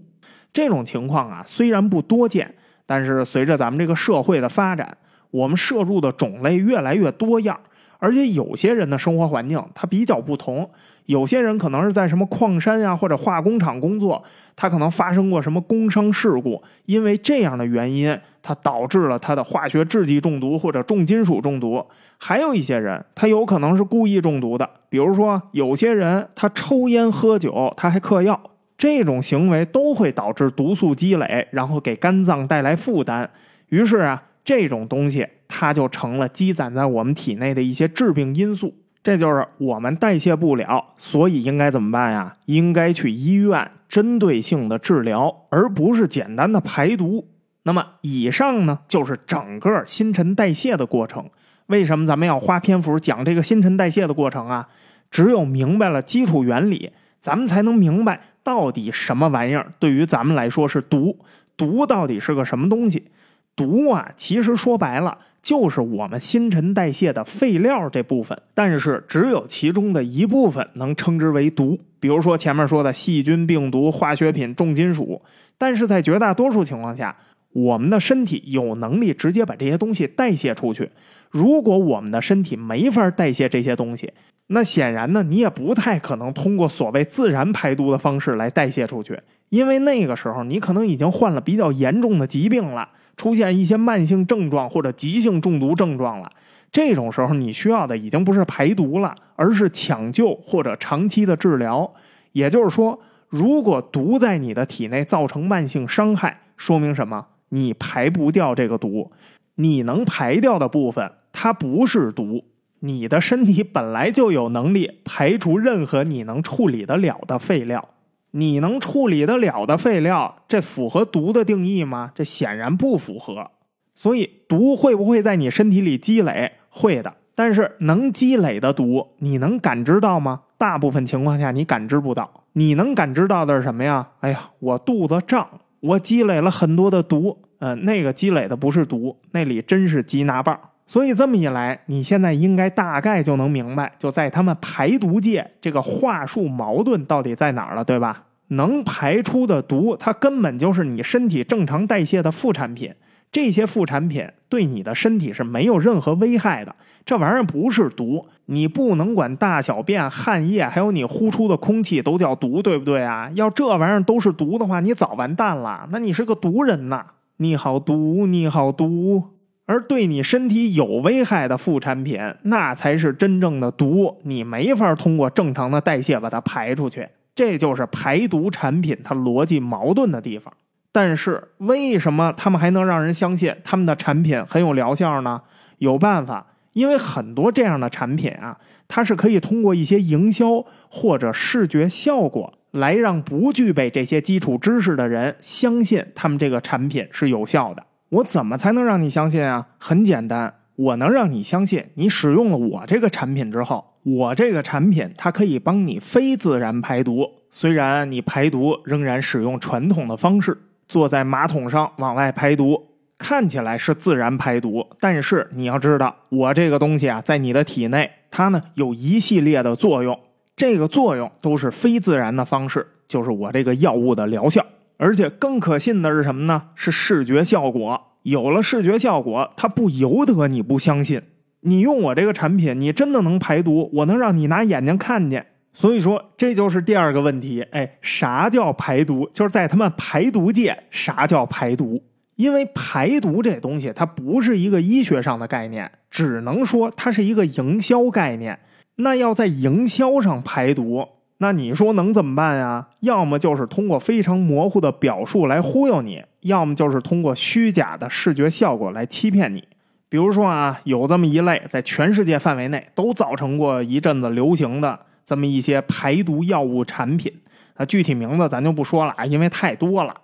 [0.54, 2.54] 这种情况啊，虽然不多见，
[2.86, 4.98] 但是随着咱们这个社会的发展，
[5.32, 7.60] 我们摄入的种类越来越多样，
[8.04, 10.70] 而且有些人的生活环境它比较不同。
[11.06, 14.22] 有些人可能是在什么矿山呀或者化工厂工作，
[14.58, 21.86] 他可能发生过什么工伤事故，因为这样的原因，他导致了他的化学制剂中毒或者重金属中毒。
[22.18, 28.38] 还有一些人，他有可能是故意中毒的，比如说有些人他抽烟喝酒，他还嗑药，
[28.78, 33.30] 这种行为都会导致毒素积累，然后给肝脏带来负担。
[33.70, 38.74] 于是啊，这种东西它就成了积攒在我们体内的一些致病因素。
[39.04, 42.38] 这就是我们代谢不了，所以应该怎么办呀？
[42.46, 47.28] 应该去医院针对性的治疗，而不是简单的排毒。
[47.64, 51.30] 那么以上呢，就是整个新陈代谢的过程。
[51.68, 54.68] 为什么咱们要花篇幅讲这个新陈代谢的过程啊？
[55.12, 61.20] 只有明白了基础原理，咱们才能明白到底什么玩意儿对于咱们来说是毒，
[61.56, 63.12] 毒到底是个什么东西？
[63.56, 65.18] 毒啊，其实说白了。
[65.42, 71.78] 就是我们新陈代谢的废料这部分，但是只有其中的一部分能称之为毒。
[72.00, 75.22] 比如说前面说的细菌、病毒、化学品、重金属。
[75.58, 77.18] 但是在绝大多数情况下，
[77.52, 80.90] 我们的身体有能力直接把这些东西代谢出去。
[81.30, 84.14] 如果我们的身体没法代谢这些东西，
[84.48, 92.88] 那显然呢，你也不太可能通过所谓自然排毒的方式来代谢出去，因为那个时候你可能已经患了比较严重的疾病了。
[93.16, 96.32] 出现一些慢性症状或者急性中毒症状了，
[96.72, 101.94] 这种时候你需要的已经不是排毒了，而是抢救或者长期的治疗。
[102.32, 103.00] 也就是说，
[103.30, 107.28] 如果毒在你的体内造成慢性伤害，说明什么？
[107.50, 109.12] 你排不掉这个毒，
[109.56, 112.46] 你能排掉的部分它不是毒，
[112.80, 117.90] 你的身体本来就有能力排除任何你能处理得了的废料。
[118.36, 122.12] 你能处理得了的废料，这符合毒的定义吗？
[122.16, 123.52] 这显然不符合。
[123.96, 126.54] 所以，毒会不会在你身体里积累？
[126.70, 127.14] 会的。
[127.36, 130.42] 但是，能积累的毒，你能感知到吗？
[130.58, 132.44] 大部分情况下，你感知不到。
[132.54, 134.08] 你能感知到的是什么呀？
[134.22, 135.48] 哎呀，我肚子胀，
[135.80, 137.38] 我积累了很多的毒。
[137.60, 140.60] 嗯，那个积累的不是毒，那里真是吉拿棒。
[140.86, 148.24] 所以这么一来，你现在应该大概就能明白，就在他们排毒界这个话术矛盾到底在哪儿了，对吧？
[148.50, 152.94] 能排出的毒，它根本就是你身体正常代谢的副产品。
[153.32, 156.76] 这些副产品对你的身体是没有任何危害的。
[157.04, 163.32] 这玩意儿不是毒，你不能管大小便、汗液，还有你呼出的空气都叫毒，对不对啊？
[163.34, 165.88] 要这玩意儿都是毒的话，你早完蛋了。
[165.92, 167.04] 那你是个毒人呐！
[167.38, 169.24] 你好毒，你好毒。
[169.66, 177.08] 而对你身体有危害的副产品，那才是真正的毒，你没法通过正常的代谢把它排出去。
[177.34, 180.54] 这就是排毒产品它逻辑矛盾的地方。
[180.92, 185.42] 但是为什么他们还能让人相信他们的产品很有疗效呢？
[185.80, 197.84] 有办法，因为很多这样的产品啊，它是可以通过一些营销或者视觉效果来让不具备这些基础知识的人相信他们这个产品是有效的。
[198.14, 199.66] 我怎么才能让你相信啊？
[199.80, 207.28] 很简单，我能让你相信，你使用了我这个产品之后，我这个产品它可以帮你非自然排毒。
[207.50, 210.56] 虽然你排毒仍然使用传统的方式，
[210.88, 212.80] 坐在马桶上往外排毒，
[213.18, 220.20] 看起来是自然排毒，但是你要知道，我这个东西啊，在你的体内，它呢有一系列的作用，
[220.56, 224.64] 这个作用都是非自然的方式，就是我这个药物的疗效。
[225.04, 226.70] 而且更可信的是什么呢？
[226.76, 228.02] 是视觉效果。
[228.22, 231.22] 有了视觉效果，它不由得你不相信。
[231.60, 233.90] 你用我这个产品，你真的能排毒？
[233.96, 235.46] 我能让你拿眼睛看见。
[235.74, 237.62] 所以说，这就是第二个问题。
[237.72, 239.30] 哎，啥叫排毒？
[239.34, 242.02] 就是在他们排毒界，啥叫排毒？
[242.38, 248.58] 因为排毒这东西，它不是一个医学上的概念，只能说它是一个营销概念。
[248.96, 251.10] 那要在营销上排毒。
[251.44, 252.88] 那你说能怎么办呀？
[253.02, 259.68] 要么就是通过非常模糊的表述来忽悠你，要么就是通过虚假的视觉效果来欺骗你。
[260.08, 267.30] 比如说啊，有这么一类在全世界范围内都造成过一阵子流行的这么一些排毒药物产品，
[267.74, 270.16] 啊，具体名字咱就不说了啊，因为太多了，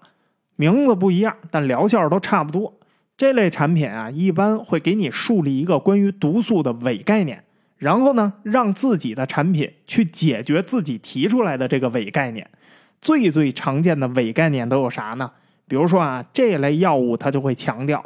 [0.55, 2.73] 名字不一样，但疗效都差不多。
[3.17, 7.43] 这类产品啊，一般会给你树立一个关于毒素的伪概念，
[7.79, 12.47] 然后呢，让自己的产品去解决自己提出来的这个伪概念。
[13.01, 15.31] 最最常见的伪概念都有啥呢？
[15.67, 18.03] 比如说啊，这类药物它就会强调。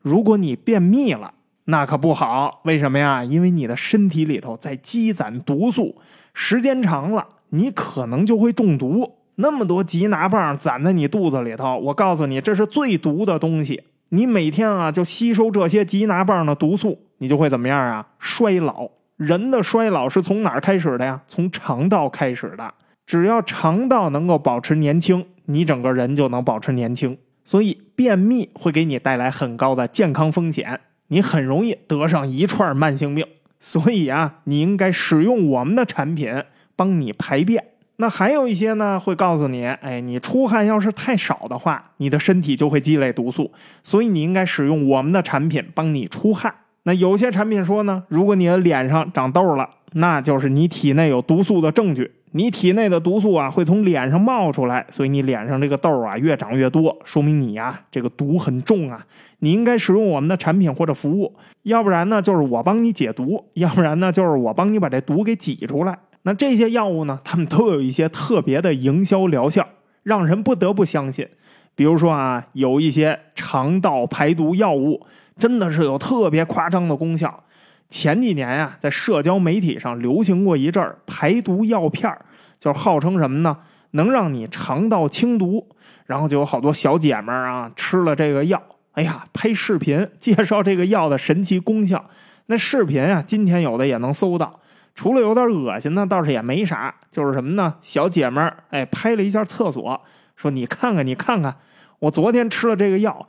[0.00, 1.34] 如果你便秘了，
[1.66, 2.62] 那可不好。
[2.64, 3.22] 为什么呀？
[3.22, 5.96] 因为你的身体里头在积攒毒素，
[6.32, 9.18] 时间长了，你可能就会中毒。
[9.34, 13.82] 那么多吉拿棒攒在你肚子里头，我告诉你，这是最毒的东西。
[14.08, 18.06] 你每天啊，就吸收这些吉拿棒的毒素，你就会怎么样啊？
[18.18, 18.88] 衰老。
[19.20, 21.20] 人的衰老是从哪儿开始的呀？
[21.28, 22.72] 从肠道开始的。
[23.04, 27.18] 只要肠道能够保持年轻，你整个人就能保持年轻。
[27.44, 33.26] 所以便秘会给你带来很高的健康风险，你很容易得上一串慢性病。
[33.58, 36.42] 所以啊，你应该使用我们的产品
[36.74, 37.62] 帮你排便。
[37.96, 43.52] 那还有一些呢，会告诉你，哎，你出汗要是太少的话，你的身体就会积累毒素，
[43.82, 46.54] 所以你应该使用我们的产品帮你出汗。
[46.84, 52.12] 那有些产品说呢，如果你的脸上长痘了，那就是你体内有毒素的证据。
[52.32, 59.04] 你体内的毒素啊，会从脸上冒出来，所以你脸上这个痘啊越长越多，说明你呀这个毒很重啊。
[59.40, 65.98] 你应该使用我们的产品或者服务，要不然呢就是我帮你解毒，要不然呢就是我帮你把这毒给挤出来。
[66.22, 69.66] 那这些药物呢，他们都有一些特别的营销疗效，
[70.04, 71.26] 让人不得不相信。
[71.74, 75.04] 比如说啊，有一些肠道排毒药物，
[75.40, 77.42] 真的是有特别夸张的功效。
[77.88, 82.24] 前几年呀，在社交媒体上流行过一阵儿排毒药片儿，
[82.60, 83.56] 就号称什么呢？
[83.92, 85.66] 能让你肠道清毒，
[86.06, 92.04] 然后就有好多小姐们儿啊吃了这个药，哎呀，拍视频介绍这个药的神奇功效。
[92.46, 94.60] 那视频啊，今天有的也能搜到。
[94.94, 96.94] 除了有点恶心呢，倒是也没啥。
[97.10, 97.74] 就是什么呢？
[97.80, 100.00] 小姐们儿哎，拍了一下厕所，
[100.36, 101.56] 说你看看，你看看，
[101.98, 103.28] 我昨天吃了这个药，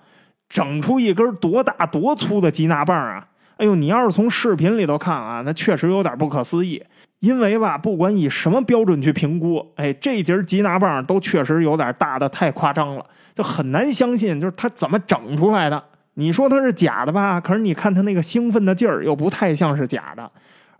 [0.51, 3.25] 整出一根多大多粗的吉拿棒啊！
[3.55, 6.83] 哎呦，你要是从视频里头看啊，那确实有点不可思议。
[7.21, 15.81] 因为吧，不管以什么标准去评估，哎，这节吉拿棒都确实有点大的太夸张了，就很难相信，就是它怎么整出来的。
[16.15, 17.39] 你说它是假的吧？
[17.39, 20.29] 可是你看它那个兴奋的劲儿，又不太像是假的。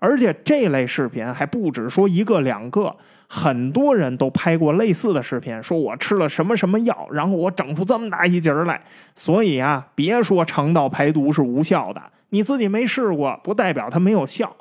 [0.02, 2.96] 而且这类视频还不止说一个两个，
[3.28, 8.82] 很多人都拍过类似的视频，说我吃了什么什么药，然后我整出这么大一节来。
[9.14, 12.02] 所以啊，别说肠道排毒是无效的。
[12.30, 14.56] 你自己没试过，不代表它没有效。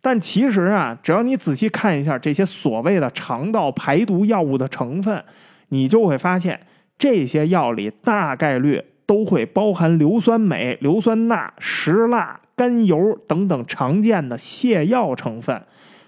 [0.00, 5.22] 但其实啊，只要你仔细看一下这些所谓的肠道排毒药物的成分，
[5.68, 15.62] 你就会发现这些药里大概率都会包含硫酸镁、硫酸钠、石蜡、甘油等等常见的泻药成分。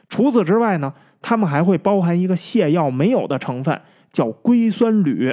[0.08, 3.80] 除此之外呢，它们还会包含一个泻药没有的成分，
[4.12, 5.32] 叫硅酸铝。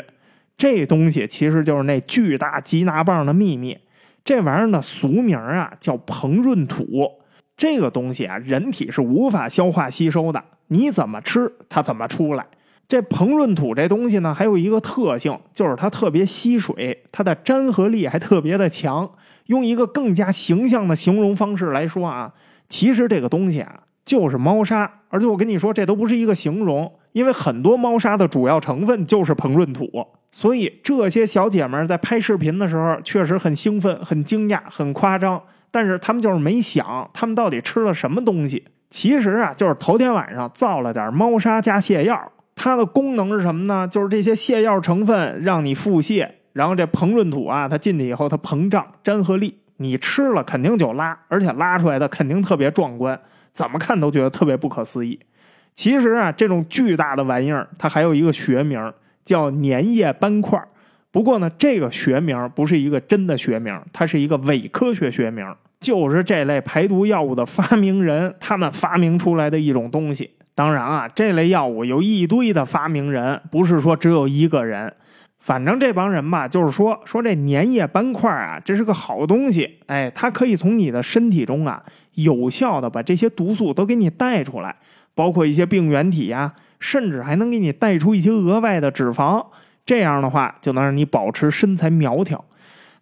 [0.56, 3.78] 这东西其实就是那巨大吉拿棒的秘密。
[4.24, 6.86] 这玩意儿的俗名啊叫膨润土，
[7.56, 12.46] 这个东西啊人体是无法消化吸收的，你怎么吃它怎么出来。
[12.88, 19.10] 这膨润土这东西呢还有一个特性，就是它特别吸水，它的粘合力还特别的强。
[19.48, 22.32] 用一个更加形象的形容方式来说啊，
[22.70, 29.90] 其实这个东西啊就是猫砂，而且我跟你说这都不是一个形容，因为很多猫砂的主要成分就是膨润土。
[30.32, 35.42] 所以这些小姐们在拍视频的时候，确实很兴奋、很惊讶、很夸张。
[35.72, 38.66] 但是她们就是没想，她们到底吃了什么东西？
[38.90, 42.32] 其实啊，就是头天晚上造了点猫砂加泻药。
[42.56, 43.88] 它的功能是什么呢？
[43.88, 46.28] 就是这些泻药成分让你腹泻，
[46.58, 53.18] 然后这膨润土啊，它进去以后它膨胀，粘合力，你吃了肯定就拉，而且拉出来的肯定特别壮观，
[53.54, 55.20] 怎么看都觉得特别不可思议。
[55.76, 58.92] 其实啊，这种巨大的玩意儿，它还有一个学名。
[59.28, 60.58] 叫粘液斑块
[61.12, 65.46] 不过呢，这个学名不是一个真的学名，它是一个伪科学学名，
[65.82, 70.32] 就是这类排毒药物的发明人他们发明出来的一种东西。
[70.56, 74.94] 当然啊，这类药物有一堆的发明人，不是说只有一个人。
[75.48, 81.82] 反正这帮人吧，就是说说这粘液斑块啊，这是个好东西，哎，它可以从你的身体中啊，
[82.16, 84.76] 有效的把这些毒素都给你带出来，
[85.16, 86.54] 包括一些病原体呀。
[86.80, 89.44] 甚至还能给你带出一些额外的脂肪，
[89.84, 92.44] 这样的话就能让你保持身材苗条。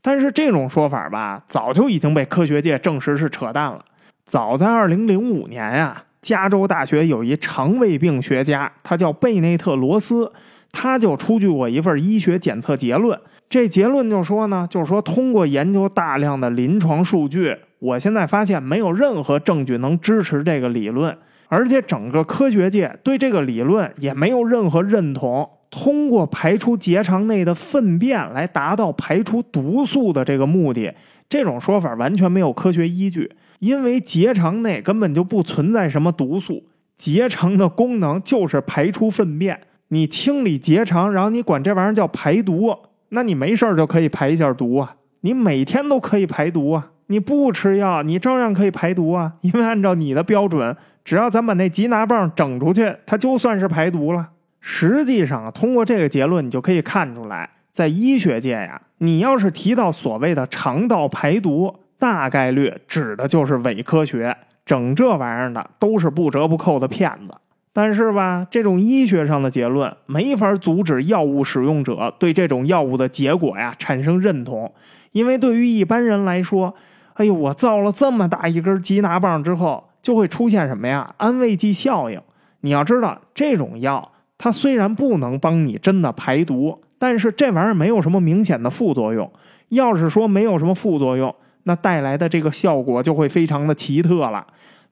[0.01, 3.83] 但是这种说法吧，早就已经被科学界证实是扯淡了。
[4.25, 10.31] 早在2005年啊，加州大学有一肠胃病学家，他叫贝内特罗斯，
[10.76, 13.17] 他就出具过一份医学检测结论。
[13.47, 21.17] 这结论就说呢，就是说通过研究大量的临床数据，我现在发现没有任何证据能支持这个理论，
[21.47, 25.49] 而且整个科学界对这个理论也没有任何认同。
[25.71, 30.93] 通过排出结肠内的粪便来达到排出毒素的这个目的，
[31.30, 36.63] 这种说法完全没有科学依据，因为结肠内根本就不存在什么毒素，
[36.97, 39.61] 结肠的功能就是排出粪便。
[39.89, 42.75] 你清理结肠，然后你管这玩意儿叫排毒。
[43.09, 54.31] 那你没事就可以排一下毒啊，你每天都可以排毒啊，你不吃药你照样可以排毒啊，因为按照你的标准，只要咱把那吉拿棒整出去，它就算是排毒了。
[54.59, 67.36] 实际上，通过这个结论，你就可以看出来，在医学界呀，你要是提到所谓的肠道排毒，大概率指的就是伪科学，整这玩意儿的都是不折不扣的骗子。
[67.78, 74.73] 但是吧，这种医学上的结论没法阻止药物使用者对这种药物的结果呀产生认同，
[75.11, 76.73] 因为对于一般人来说，
[77.15, 81.13] 哎呦，我造了这么大一根吉拿棒之后，就会出现什么呀？
[81.17, 82.21] 安慰剂效应。
[82.61, 89.30] 你要知道，这种药它虽然不能帮你真的排毒，但是这玩意儿没有什么明显的副作用。
[89.67, 94.47] 要是说没有什么副作用，那带来的这个效果就会非常的奇特了。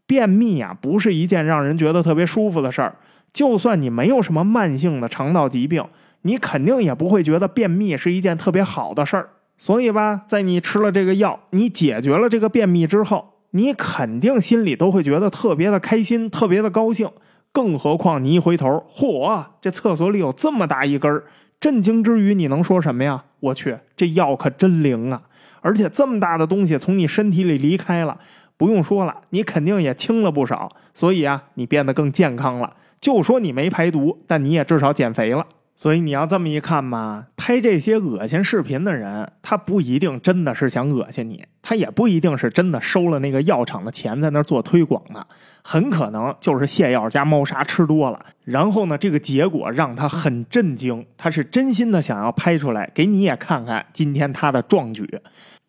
[0.05, 2.95] 便秘啊，不是一件让人觉得特别舒服的事儿。
[3.31, 5.83] 就算你没有什么慢性的肠道疾病，
[6.21, 9.29] 你肯定也不会觉得便秘是一件特别好的事儿。
[9.57, 17.09] 所以吧，在你吃了这个药，你解决了这个便秘之后，你肯定心里都会觉得特别的开心，特别的高兴。
[17.51, 21.23] 更何况你一回头，嚯，这厕所里有这么大一根儿！
[21.59, 23.23] 震惊之余，你能说什么呀？
[23.39, 25.21] 我去，这药可真灵啊！
[25.61, 28.19] 而且这么大的东西从你身体里离开了。
[28.57, 32.75] 不用说了，你肯定也轻了不少，所以啊，你变得更健康了。
[33.01, 35.45] 就说你没排毒，但你也至少减肥了。
[35.75, 45.25] 所以你要这么一看嘛，拍这些恶心视频的人，他不一定真的是想恶心你，他也不一定是真的收了那个药厂的钱在那做推广呢，
[45.63, 55.19] 很可能就是泻药加猫砂吃多了，然后呢，这个结果让他很震惊，他是真心的想要拍出来给你也看看今天他的壮举。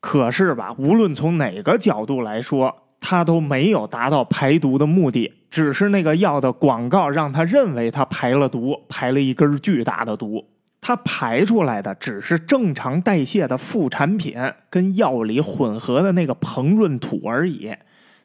[0.04, 10.44] 可是吧，无论从哪个角度来说，他都没有达到排毒的目的，只是那个药的广告让他认为他排了毒，排了一根巨大的毒。
[10.82, 14.36] 他排出来的只是正常代谢的副产品，
[14.68, 17.74] 跟药里混合的那个膨润土而已。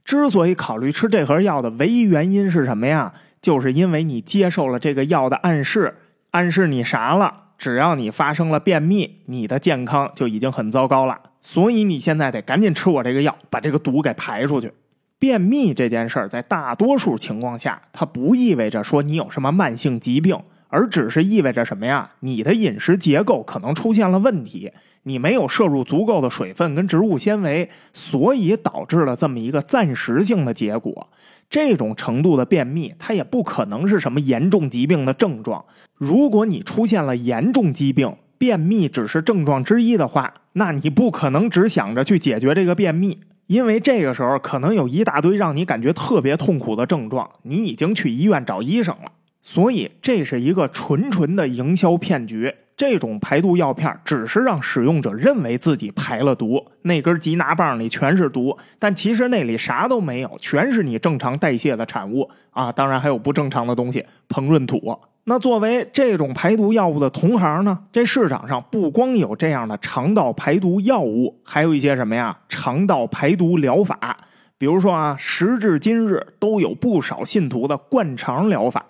[0.04, 3.14] 之所以考虑吃这盒药的唯一原因是什么呀？
[3.42, 5.96] 就是因为你接受了这个药的暗示，
[6.32, 7.34] 暗示你啥了？
[7.58, 11.18] 只要你发生了便秘，你的健康就已经很糟糕了。
[11.42, 14.72] 所以你现在得赶紧吃我这个药，把这个毒给排出去。
[15.18, 20.38] 便秘这件事儿，在大多数情况下，它不意味着说你有什么慢性疾病，
[20.70, 22.10] 而只是意味着什么呀？
[22.22, 24.72] 你的饮食结构可能出现了问题，
[25.04, 31.10] 你没有摄入足够的水分跟植物纤维，所以导致了这么一个暂时性的结果。
[31.50, 35.66] 这种程度的便秘，它也不可能是什么严重疾病的症状。
[35.96, 49.12] 如果你出现了严重疾病，便秘只是症状之一的话，那你不可能只想着去解决这个便秘，因为这个时候可能有一大堆让你感觉特别痛苦的症状，你已经去医院找医生了。
[49.42, 52.56] 所以这是一个纯纯的营销骗局。
[52.80, 62.72] 这种排毒药片只是让使用者认为自己排了毒，那根吉拿棒里全是毒，但其实那里啥都没有，全是你正常代谢的产物啊！
[62.72, 64.98] 当然还有不正常的东西，膨润土。
[65.26, 72.38] 那作为这种排毒药物的同行呢，这市场上不光有这样的肠道排毒药物，还有一些什么呀？
[72.48, 74.18] 肠道排毒疗法，
[74.58, 78.86] 比如说啊，时至今日都有不少信徒的灌肠疗法。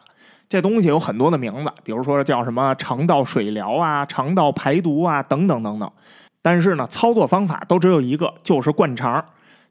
[0.49, 5.89] 这东西有很多的名字，比如说叫什么肠道水疗啊、肠道排毒啊等等等等。
[6.41, 9.23] 但是呢，操作方法都只有一个，就是灌肠。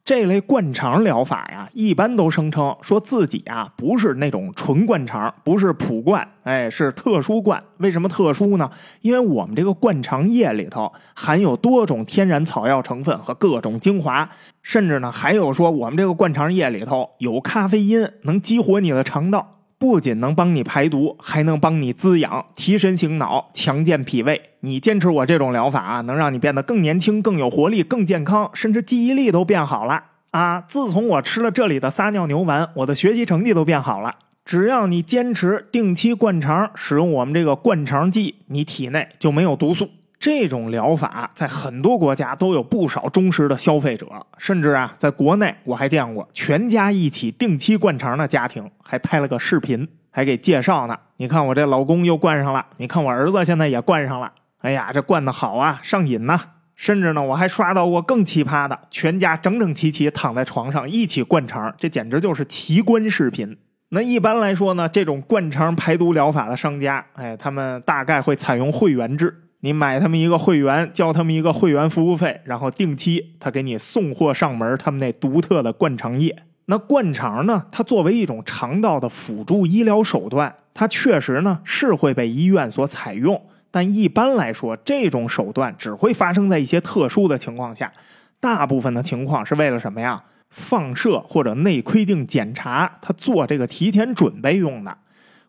[0.05, 7.62] 这类灌肠疗法呀，一般都声称说自己啊不是那种纯灌肠，不是普灌，哎，是特殊灌。
[7.79, 8.70] 为什么特殊呢？
[9.03, 14.31] 因为我们这个灌肠液里头含有多种天然草药成分和各种精华，
[14.62, 19.57] 甚至呢还有说我们这个灌肠液里头有咖啡因，能激活你的肠道。
[19.79, 24.51] 不仅能帮你排毒，还能帮你滋养、提神醒脑、强健脾胃。
[24.61, 30.03] 你坚持我这种疗法啊，能让你变得更年轻、更有活力、更健康，甚至记忆力都变好了
[30.33, 30.61] 啊！
[30.62, 34.16] 自从我吃了这里的撒尿牛丸，我的学习成绩都变好了。
[34.45, 39.91] 只要你坚持定期灌肠，使用我们这个灌肠剂，你体内就没有毒素。
[40.19, 44.07] 这种疗法在很多国家都有不少忠实的消费者，
[44.37, 49.89] 甚至啊，在国内我还见过全家一起定期灌肠的家庭，还拍了个视频。
[50.11, 50.99] 还给介绍呢。
[51.19, 54.33] 你看我这老公又灌上了，你看我儿子现在也灌上了。
[54.62, 56.37] 哎呀，这灌的好啊，上瘾呐！
[56.75, 63.57] 甚至呢，我还刷到过更奇葩的，全家整整齐齐躺在床上一起灌肠，这简直就是奇观视频。
[63.91, 76.44] 那一般来说呢，这种灌肠排毒疗法的商家，哎，他们大概会采用会员制，你买他们一个会员，交他们一个会员服务费，然后定期他给你送货上门，他们那独特的灌肠液。
[76.66, 83.42] 那灌肠呢，它作为一种肠道的辅助医疗手段，它确实呢是会被医院所采用。
[83.70, 87.92] 但一般来说，这种手段只会发生在一些特殊的情况下，
[88.38, 90.22] 大部分的情况是为了什么呀？
[90.50, 94.96] 放射或者内窥镜检查，它做这个提前准备用的。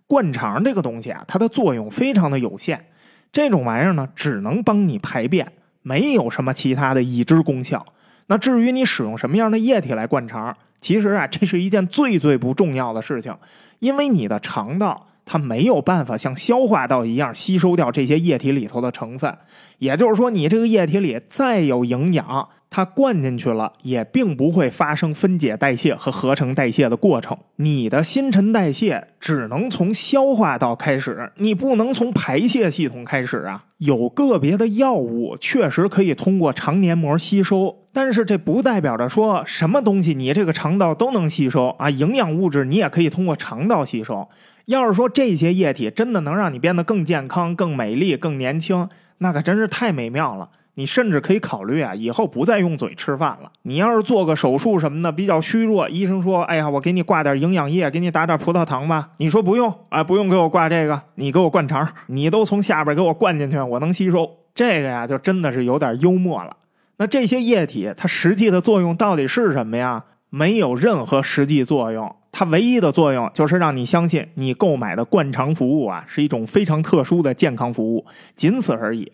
[0.08, 2.88] 灌肠这个东西啊，它的作用非常的有限，
[3.32, 5.52] 这种玩意儿呢，只能帮你排便，
[5.82, 7.86] 没有什么其他的已知功效。
[8.28, 13.36] 那至于你使用什么样的液体来灌肠，其实啊，这是一件最最不重要的事情，
[13.80, 15.08] 因为你的肠道。
[15.32, 19.38] 它没有办法像消化道一样吸收掉这些液体里头的成分，
[19.78, 27.38] 也就是说，你这个液体里再有营养，它灌进去了也并不会发生分解代谢和合成代谢的过程。
[27.58, 33.66] 你的新陈代谢只能从消化道开始，你不能从排泄系统开始啊。
[33.78, 41.90] 有个别的药物确实可以通过肠黏膜吸收，但是这不代表着说什么东西你这个肠道都能吸收啊。
[41.92, 44.28] 营养物质你也可以通过肠道吸收。
[44.70, 50.50] 要是说这些液体真的能让你变得更健康、更美丽、更年轻，那可真是太美妙了。
[50.76, 53.52] 你甚至可以考虑啊，以后不再用嘴吃饭了。
[53.64, 64.30] 你要是做个手术什么的，比较虚弱，医生说：“哎呀，我给你挂点营养液，给你打点葡萄糖吧。”你说不用啊，不用给我挂这个，你给我灌肠，你都从下边给我灌进去，我能吸收。
[64.54, 66.56] 这个呀，就真的是有点幽默了。
[66.98, 70.04] 那这些液体它实际的作用到底是什么呀？
[70.30, 72.16] 没有任何实际作用。
[72.32, 78.06] 它唯一的作用就是让你相信你购买的灌肠服务啊是一种非常特殊的健康服务，
[78.36, 79.12] 仅此而已。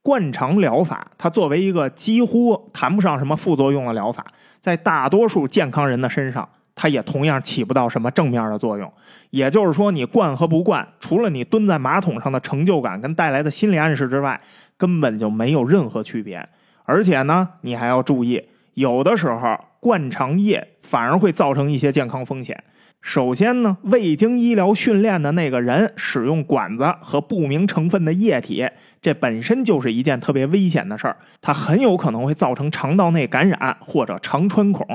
[0.00, 4.26] 灌肠疗法它作为一个几乎谈不上什么副作用的疗法，
[4.60, 8.92] 在大多数健康人的身上，它也同样起不到什么正面的作用。
[9.30, 14.40] 也就是说，你灌和不灌，除了你蹲在马桶上的成就感跟带来的心理暗示之外，
[14.76, 16.48] 根本就没有任何区别。
[16.84, 19.58] 而且呢，你还要注意，有的时候。
[19.82, 22.62] 灌肠液反而会造成一些健康风险。
[23.00, 28.64] 首先呢，未经医疗训练的那个人使用管子和不明成分的液体，
[29.00, 31.16] 这本身就是一件特别危险的事儿。
[31.40, 34.86] 它很有可能会造成肠道内感染或者肠穿孔，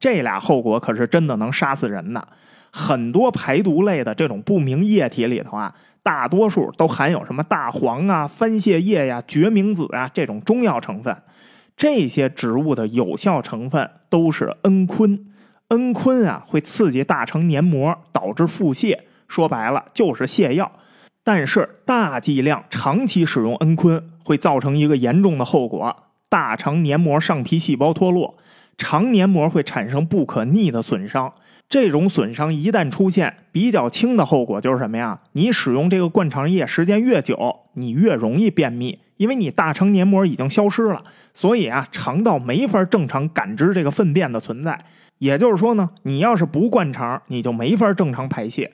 [0.00, 2.26] 这俩后果可是真的能杀死人的。
[2.72, 5.72] 很多排毒类的这种不明液体里头啊，
[6.02, 11.16] 大多数都含有什么大黄啊、番泻叶呀、决明子啊这种中药成分。
[11.76, 15.18] 这些植物的有效成分都是蒽醌，
[15.68, 18.98] 蒽醌啊会刺激大肠黏膜，导致腹泻。
[19.26, 20.70] 说白了就是泻药。
[21.24, 25.96] 但是大剂量长期使用蒽醌会造成一个严重的后果：
[26.28, 28.36] 大肠黏膜上皮细胞脱落，
[28.76, 31.32] 肠黏膜会产生不可逆的损伤。
[31.68, 35.20] 这种损伤一旦出现，比较轻的后果就是什么呀？
[35.32, 38.98] 你使用这个灌肠液时间越久，你越容易便秘。
[39.22, 44.84] 因为你大肠黏膜已经消失了，所以啊，肠道没法正常感知这个粪便的存在。
[45.18, 48.72] 也就是说呢，你要是不灌肠，你就没法正常排泄。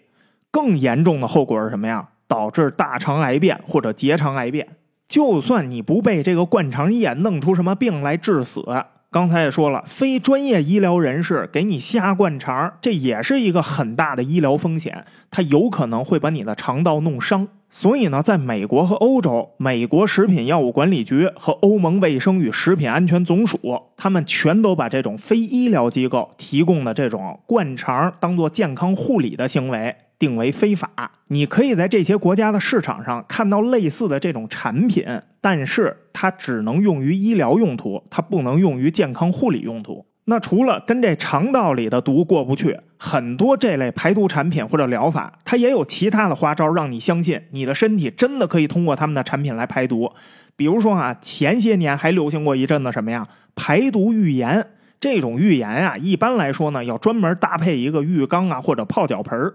[0.50, 2.08] 更严重的后果是什么呀？
[2.26, 4.66] 导致大肠癌变或者结肠癌变。
[5.06, 8.64] 就算你不被这个灌肠液弄出什么病来致死，
[9.10, 17.48] 刚才也说了，非专业医疗人士给你瞎灌肠，这也是一个很大的医疗风险，它有可能会把你的肠道弄伤。
[17.70, 23.58] 所以呢，在美国和欧洲，美国食品药物管理局和欧盟卫生与食品安全总署，
[23.96, 30.90] 他们全都把这种非医疗机构提供的这种灌肠当做健康护理的行为定为非法。
[31.28, 35.04] 你可以在这些国家的市场上看到类似的这种产品，
[35.42, 40.06] 但是它只能用于医疗用途，它不能用于健康护理用途。
[40.30, 50.12] 那除了跟这肠道里的毒过不去，很多这类排毒产品或者疗法，它也有其他的花招，让你相信你的身体真的可以通过他们的产品来排毒。
[50.54, 53.26] 比如说啊，前些年还流行过一阵子什么呀？
[53.56, 54.66] 排毒浴盐。
[55.00, 59.54] 这种浴盐啊，一般来说呢，要专门搭配一个浴缸啊或者泡脚盆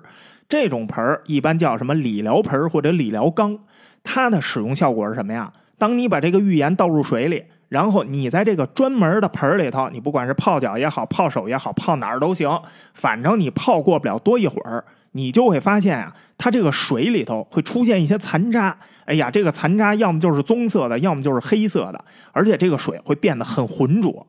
[0.49, 3.59] 这种盆一般叫什么理疗盆或者理疗缸。
[4.03, 5.53] 它的使用效果是什么呀？
[5.77, 7.43] 当你把这个浴盐倒入水里。
[7.73, 12.47] 然后你在这个专门的盆里头，你不管是泡脚也好，泡手也好，泡哪儿都行，
[12.93, 18.77] 反正你泡过不了多一会儿，你就会发现啊，它这个水里头会出现一些残渣。
[19.05, 24.27] 哎呀，这个残渣要么就是棕色的，要么就是黑色的，而且这个水会变得很浑浊。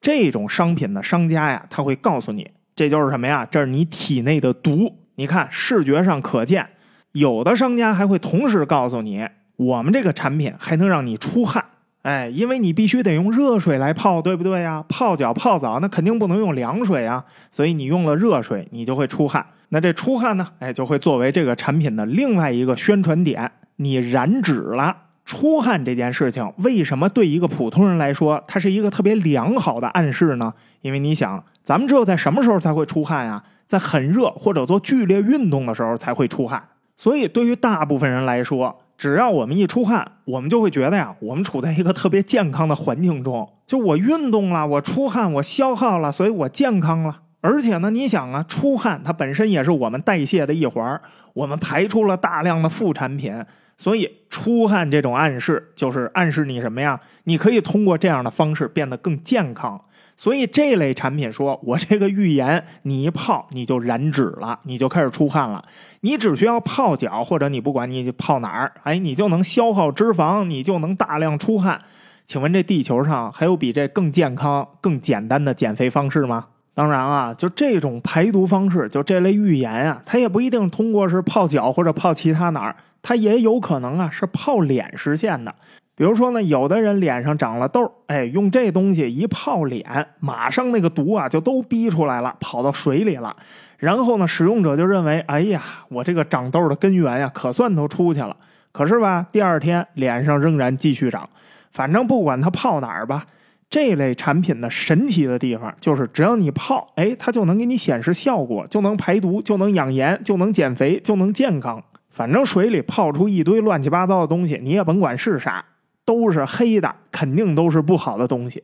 [0.00, 3.46] 这种商品的商家呀，他会告诉你，这就是什么呀？
[3.48, 4.96] 这是你体内的毒。
[5.14, 6.66] 你看视觉上可见，
[7.12, 11.64] 有的商家还会同时告诉你，我们这个产品还能让你出汗。
[12.02, 14.82] 哎，因为你必须得用热水来泡，对不对呀？
[14.88, 19.44] 泡脚泡澡那肯定不能用凉水啊，所以你用了热水，你就会出汗。
[19.68, 24.96] 那这出汗呢，哎，就会作为这个产品的另外一个宣传点，你燃脂了。
[25.26, 30.52] 出汗这件事情，为什么对一个普通人来说，它是一个特别良好的暗示呢？
[30.80, 33.44] 因为你想，咱们只有在什么时候才会出汗呀？
[33.66, 36.60] 在很热或者做剧烈运动的时候才会出汗。
[36.96, 43.50] 所以对于大部分人来说，只要我们一出汗，我们就会觉得呀，我们处在一个特别健康的环境中。
[43.66, 47.22] 就我运动了，我出汗，我消耗了，所以我健康了。
[47.40, 51.00] 而且呢，你想啊，出汗它本身也是我们代谢的一环，
[51.32, 53.42] 我们排出了大量的副产品，
[53.78, 57.00] 所以出汗这种暗示就是暗示你什么呀？
[57.24, 59.80] 你可以通过这样的方式变得更健康。
[60.20, 65.64] 所以这类产品说，我这个浴盐你一泡你就燃脂了，你就开始出汗了。
[66.02, 71.80] 你只需要泡脚，或者你不管你泡哪儿，哎，你就能消耗脂肪，你就能大量出汗。
[72.26, 76.48] 请问这地球上还有比这更健康、更简单的减肥方式吗？
[76.74, 85.54] 当然啊，就这种排毒方式，就这类浴盐啊，它也不一定通过是泡脚或者泡其他哪儿，它也有可能啊是泡脸实现的。
[86.00, 89.84] 比如说呢，有的人脸上长了痘，哎，用这东西一泡脸，
[90.18, 93.36] 马上那个毒啊就都逼出来了，跑到水里了。
[93.76, 98.34] 然后呢，使用者就认为，哎呀，我这个长痘的根源呀，可算都出去了。
[98.72, 101.28] 可是吧，第二天脸上仍然继续长。
[101.70, 103.26] 反正不管它泡哪儿吧，
[103.68, 111.82] 这类产品的神奇的地方就是，只要你泡，哎，它就能给你显示效果，就能排毒，就能养颜，就能减肥，就能健康。
[112.08, 115.62] 反正水里泡出一堆乱七八糟的东西，你也甭管是啥。
[116.04, 118.62] 都是黑的，肯定都是不好的东西。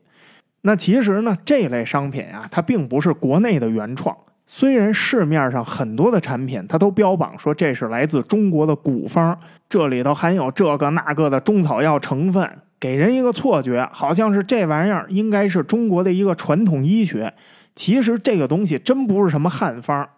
[0.63, 4.17] 那其实呢，这类商品啊，它并不是国内的原创。
[4.49, 9.37] 虽然市面上很多的产品，它都标榜说这是来自中国的古方，
[9.69, 17.35] 这里头含有这个那个的中草药成分，给人一个错觉，好像是这玩意儿应该是中国的一个传统医学。
[17.75, 20.09] 其实这个东西真不是什么汉方，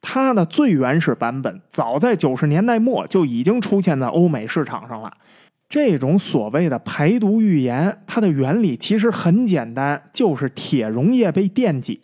[0.00, 5.12] 它的最原始版本早在九十年代末就已经出现在欧美市场上了。
[5.68, 11.98] 这种所谓的排毒浴盐，它的原理其实很简单，就是铁溶液被电解。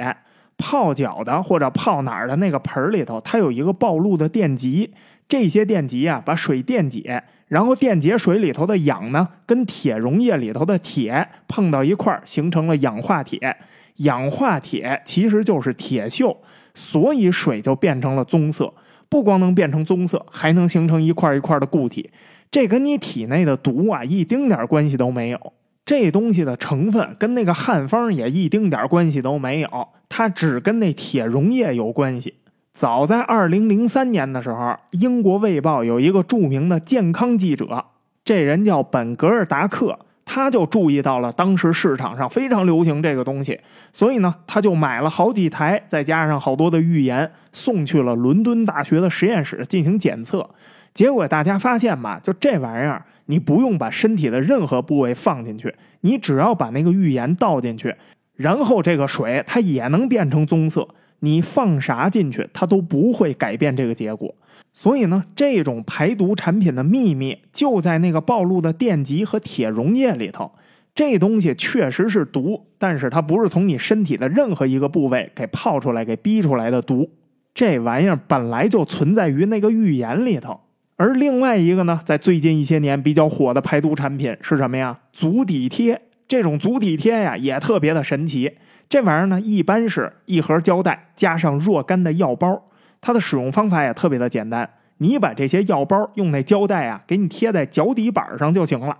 [0.56, 4.92] 泡脚的或者泡哪儿的那个盆里头，它有一个暴露的电极，
[5.26, 13.56] 这些电极啊把水电解，然后电解水里头的氧呢，跟铁溶液里头的铁碰到一块儿，形成了氧化铁。
[13.96, 16.36] 氧化铁其实就是铁锈，
[16.74, 18.74] 所以水就变成了棕色。
[19.08, 22.10] 不光能变成棕色，还能形成一块一块的固体。
[22.54, 25.52] 这跟你体内的毒啊一丁点关系都没有，
[25.84, 32.34] 这东西的成分跟那个汉方也一丁点关系都没有，它只跟那铁溶液有关系。
[32.72, 37.86] 早在二零零三年的时候，英国卫报有一个著名的健康记者，
[38.24, 43.58] 这人叫本格尔达克，他就注意到了当时市场上非常流行这个东西，
[43.92, 50.48] 所以呢，他就买了好几台，再加上好多的预言，送去了伦敦大学的实验室进行检测。
[50.94, 57.94] 结果大家发现吧，就这玩意儿，你不用把身体的任何部位放进去，你只要把那个浴盐倒进去，
[58.36, 60.88] 然后这个水它也能变成棕色。
[61.20, 64.34] 你放啥进去，它都不会改变这个结果。
[64.72, 70.52] 所以呢，这种排毒产品的秘密就在那个暴露的电极和铁溶液里头。
[70.94, 77.10] 这东西确实是毒，但是它不是从你身体的任何一个部位给泡出来、给逼出来的毒。
[77.54, 80.60] 这玩意儿本来就存在于那个浴盐里头。
[80.96, 84.98] 而另外一个呢，在最近一些年比较火的排毒产品是什么呀？
[85.12, 86.00] 足底贴。
[86.26, 88.52] 这种足底贴呀，也特别的神奇。
[88.88, 92.62] 这玩意儿呢，一般是一盒胶带加上若干的药包。
[93.00, 98.96] 它的使用方法也特别的简单，你把这些药包用那胶带啊，给你贴在脚底板上就行了。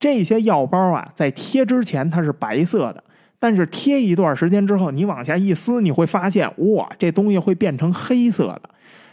[0.00, 3.04] 这些药包啊，在贴之前它是白色的，
[3.38, 8.62] 但是贴一段时间之后，你往下一撕，你会发现，哇，这东西会变成黑色的。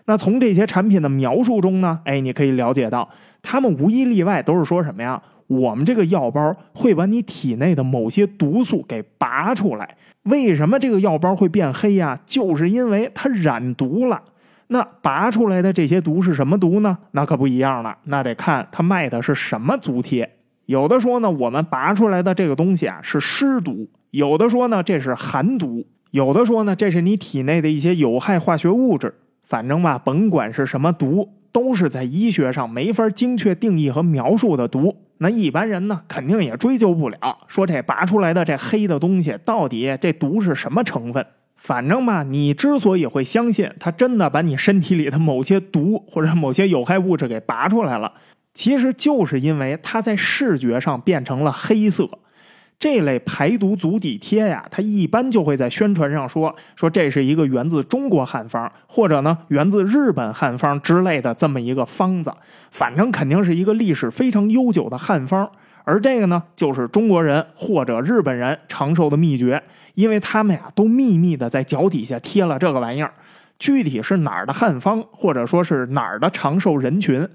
[0.05, 3.09] 那从这些产品的描述中呢，哎，你可以了解到，
[3.41, 5.21] 他们无一例外都是说什么呀？
[5.47, 9.95] 我们这个药包会把你体内的某些毒素给拔出来。
[10.23, 12.19] 为什么这个药包会变黑呀？
[12.25, 14.21] 就是因为它染毒了。
[14.67, 16.97] 那拔出来的这些毒是什么毒呢？
[17.11, 20.27] 那可不一样了，那得看它卖的是什么足贴。
[20.65, 29.13] 有的说呢，我们拔出来的这个东西啊是湿毒；有的说呢，这是寒毒；有的说呢，这是你体内的一些有害化学物质。
[29.43, 34.97] 反正吧，甭管是什么毒，都是在医学上没法精确定义和描述的毒。
[35.19, 41.25] 那一般人呢，肯定也追究不了，说这拔出来的这黑的东西到底这毒是什么成分？
[41.55, 48.11] 反正吧，你之所以会相信他真的把你身体里的某些毒或者某些有害物质给拔出来了，
[48.53, 52.09] 其实就是因为它在视觉上变成了黑色。
[52.79, 62.33] 这类排毒足底贴呀，它一般就会在宣传上说说这是一个源自中国汉方，或者呢源自日本汉方之类的这么一个方子，
[62.71, 65.49] 反正肯定是一个历史非常悠久的汉方。
[65.85, 69.61] 而这个呢，就是中国人或者日本人长寿的秘诀，
[69.95, 73.13] 因为他们呀都秘密的在脚底下贴了这个玩意儿。
[73.59, 77.27] 具体是哪儿的汉方，或者说是哪儿的长寿人群，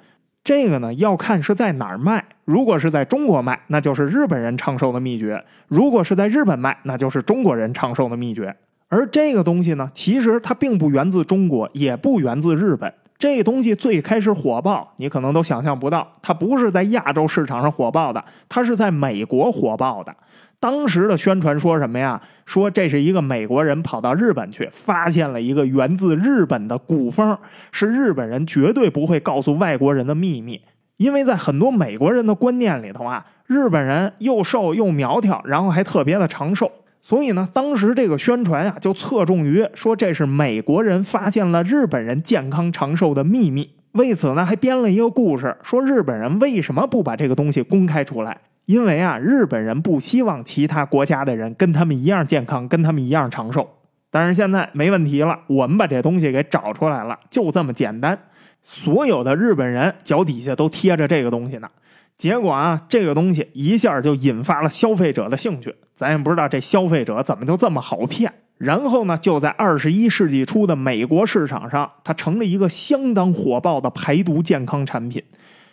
[0.49, 2.25] 这个呢要看是在哪儿卖。
[2.47, 8.57] 如果是在中国卖，那就是日本人长寿的秘诀；如果是在日本卖，那就是中国人长寿的秘诀。
[8.89, 12.91] 而这个东西呢，其实它并不源自中国，也不源自日本。
[13.19, 20.17] 这东西最开始火爆，你可能都想象不到，它不是在亚洲市场上火爆的，它是在美国火爆的。
[20.61, 22.21] 当时的宣传说什么呀？
[22.45, 27.39] 说这是一个美国人跑到日本去，发现了一个源自日本的古方，
[27.71, 30.61] 是日本人绝对不会告诉外国人的秘密。
[30.97, 36.69] 因为在很多美国人的观念里头啊，日本人又瘦又苗条，然后还特别的长寿。
[37.01, 43.71] 所以呢，当时这个宣传呀，就侧重于说这是美国人发现了日本人健康长寿的秘密。
[43.93, 48.39] 为此呢，还编了一个故事，说日本人为什么不把这个东西公开出来？
[48.69, 53.67] 因为啊，日本人不希望其他国家的人跟他们一样健康，跟他们一样长寿。
[54.11, 58.19] 但是现在没问题了，我们把这东西给找出来了，就这么简单。
[58.63, 61.71] 所有的日本人脚底下都贴着这个东西呢。
[62.19, 65.75] 结果啊，这个东西一下就引发了消费者的兴趣。
[65.97, 68.31] 咱也不知道这消费者怎么就这么好骗。
[68.59, 75.23] 然后呢，就在二十一世纪初的美国市场上，它成了一个相当火爆的排毒健康产品。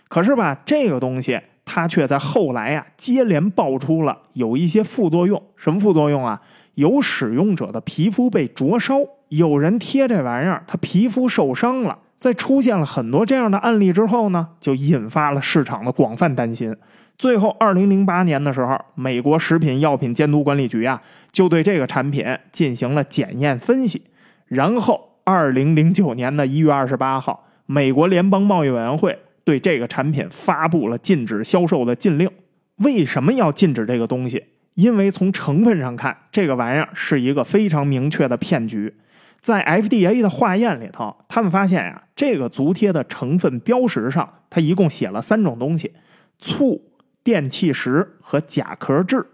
[0.08, 5.42] 可是吧，这个东西它却在后来呀接连爆出了有一些副作用。
[5.58, 6.40] 什么副作用啊？
[6.76, 8.96] 有使用者的皮肤被灼烧，
[9.30, 11.98] 有人贴这玩意儿，他皮肤受伤了。
[12.18, 16.76] 在出现了很多这样的案例之后呢，就引发了市场的广泛担心。
[17.18, 21.02] 最后，二零零八年的时候，美国食品药品监督管理局啊，
[21.32, 24.02] 就对这个产品进行了检验分析。
[24.48, 32.30] 然后，二零零九年的一月二十八号，美国联邦贸易委员会对这个产品发布了禁止销售的禁令。
[32.78, 34.44] 为什么要禁止这个东西？
[34.74, 38.94] 因为从成分上看，这个玩意儿是一个非常明确的骗局。
[39.40, 45.94] 在 FDA 的化验里头，他们发现呀，这个足贴的成分标识上，它一共写了三种东西：
[46.40, 46.82] 醋、
[47.24, 49.26] 电气石和甲壳质。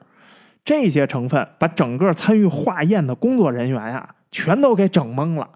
[0.64, 5.50] 这些成分把整个参与化验的工作人员呀，全都给整懵了。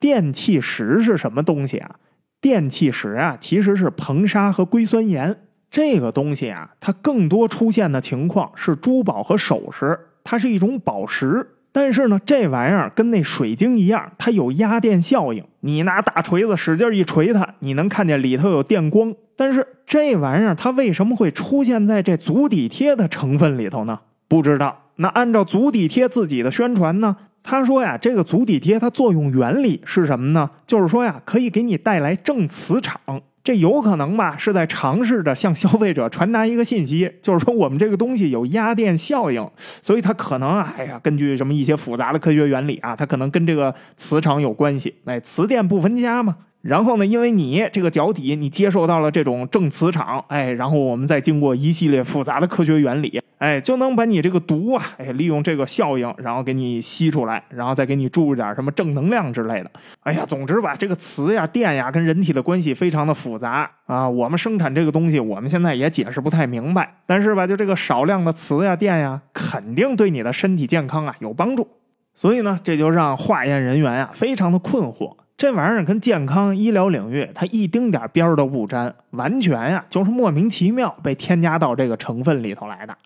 [0.00, 1.96] 电气石是什么东西啊？
[2.40, 5.36] 电气石啊，其实是硼砂和硅酸盐。
[5.70, 11.46] 这个东西啊，它更多出现的情况是珠宝和首饰，它是一种宝石。
[11.70, 15.44] 但是呢，这玩意儿跟那水晶一样，它有压电效应。
[15.60, 19.14] 你拿大锤子使劲一锤它，你能看见里头有电光。
[19.36, 24.00] 但是这玩意儿它为什么会出现在这足底贴的成分里头呢？
[24.26, 24.84] 不知道。
[24.96, 30.50] 那按照足底贴自己的宣传呢，他说呀，这个足底贴它作用原理是什么呢？
[30.66, 33.00] 就是说呀，可以给你带来正磁场。
[33.42, 34.36] 这有可能吧？
[34.36, 39.48] 是在尝试着向消费者传达一个信息，就是说我们这个东西有压电效应，
[39.80, 44.96] 所以它可能啊，哎呀，根据什么一些复杂的科学原理啊，它可能跟这个磁场有关系。
[45.06, 46.36] 哎，磁电不分家嘛。
[46.60, 53.20] 然后呢，因为你这个脚底你接受到了这种正磁场，哎，然后我们再经过一系列复杂的科学原理。
[53.38, 59.70] 哎，就能把你这个毒啊，哎，利用这个效应，然后给你吸出来，然后再给你注入点什么正能量之类的。
[60.00, 64.08] 哎呀，总之吧，这个磁呀、电呀，跟人体的关系非常的复杂啊。
[64.08, 66.96] 我们生产这个东西，我们现在也解释不太明白。
[67.06, 71.68] 但是吧，就这个少量的磁呀、电呀，肯定对你的身体健康啊有帮助。
[72.14, 75.14] 所以呢，这就让化验人员啊非常的困惑。
[75.38, 82.98] 这玩意儿跟健康医疗领域它一丁点边儿都不沾，完全呀就是莫名其妙被添加到这个成分里头来的。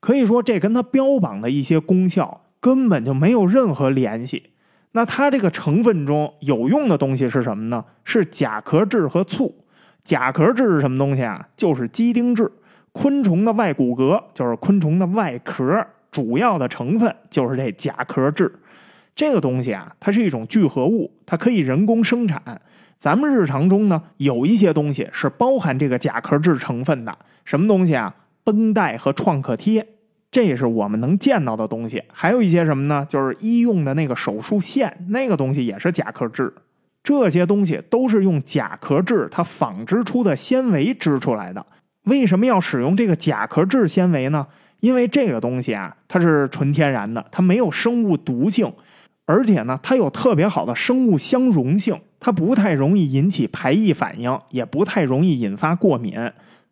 [0.00, 4.50] 可以说，这跟它标榜的一些功效根本就没有任何联系。
[4.90, 7.84] 那它这个成分中有用的东西是什么呢？
[8.02, 9.54] 是甲壳质和醋。
[10.02, 11.46] 甲壳质是什么东西啊？
[11.56, 12.50] 就是基丁质，
[12.90, 18.52] 昆虫的外骨骼就是昆虫的外壳，主要的成分就是这甲壳质。
[19.18, 22.40] 这个东西啊，它是一种聚合物，它可以人工生产。
[23.00, 28.14] 咱们日常中呢，有一些东西是包含这个甲壳质成分的，什么东西啊？
[28.44, 29.84] 绷带和创可贴，
[30.30, 32.00] 这是我们能见到的东西。
[32.12, 33.04] 还有一些什么呢？
[33.08, 36.54] 就是医用的那个手术线，那个东西也是甲壳质。
[37.02, 41.66] 这些东西都是用甲壳质它纺织出的纤维织出来的。
[42.04, 44.46] 为什么要使用这个甲壳质纤维呢？
[44.78, 48.72] 因为这个东西啊，它是纯天然的，它没有生物毒性，
[49.28, 56.14] 而且呢，它有特别好的生物相容性，它不太容易引起排异反应，也不太容易引发过敏。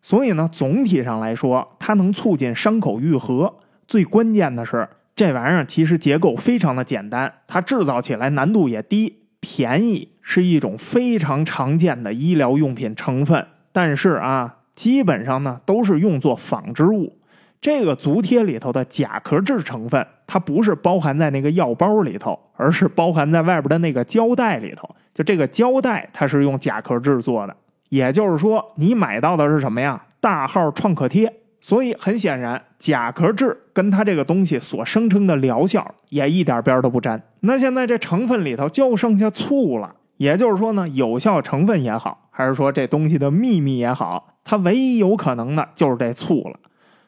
[0.01, 3.53] 所以呢，总体上来说，它能促进伤口愈合。
[3.87, 13.45] 最关键的是，这玩意儿其实结构非常的简单，它制造起来难度也低，便宜，是一种非常常见的医疗用品成分。
[13.71, 14.55] 但是啊。
[14.77, 17.16] 基本上呢都是用作仿制物，
[17.59, 24.89] 这个足贴里头的甲壳质成分，它不是包含在那个药包里头，而是包含在外边的那个胶带里头。
[25.13, 27.55] 就这个胶带，它是用甲壳质做的，
[27.89, 30.01] 也就是说，你买到的是什么呀？
[30.19, 31.33] 大号创可贴。
[31.59, 37.21] 所以很显然，甲壳质跟它这个东西所声称的疗效也一点边都不沾。
[37.41, 39.95] 那现在这成分里头就剩下醋了。
[40.17, 46.59] 也就是说呢，有效成分也好，还是说这东西的秘密也好，它唯一有可能的就是这醋了。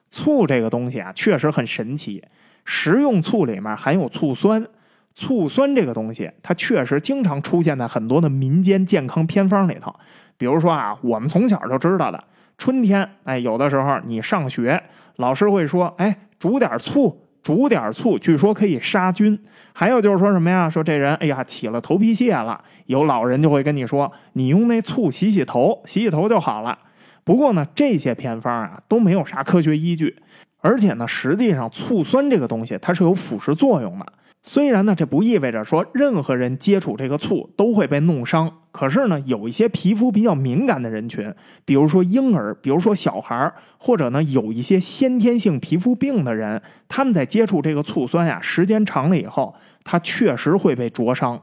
[0.09, 2.23] 醋这个东西啊，确实很神奇。
[2.65, 4.65] 食用醋里面含有醋酸，
[5.15, 9.95] 醋酸这个东西，它确实经常出现在很多的民间健康偏方里头。
[10.37, 12.23] 比如说啊，我们从小就知道的，
[12.57, 14.81] 春天，哎，有的时候你上学，
[15.15, 17.25] 老师会说，哎，煮点醋。
[17.41, 19.39] 煮点醋，据说可以杀菌。
[19.71, 20.69] 还有就是说什么呀？
[20.69, 26.77] 说这人哎呀起了头皮屑了，有老人就会跟你说，你用那醋洗洗头，洗洗头就好了。
[27.29, 30.15] 不过呢，这些偏方啊都没有啥科学依据，
[30.61, 34.13] 而且呢，实际上醋酸这个东西它是有腐蚀作用的。
[34.41, 41.31] 虽然呢，这不意味着说任何人接触这个醋都会被弄伤，可是呢，有一些皮肤比较敏感的人群，
[41.65, 49.53] 比如说婴儿，比如说小孩或者呢有一些先天性皮肤病的人，他们在接触这个醋酸呀，时间长了以后，
[49.83, 51.39] 它确实会被灼伤。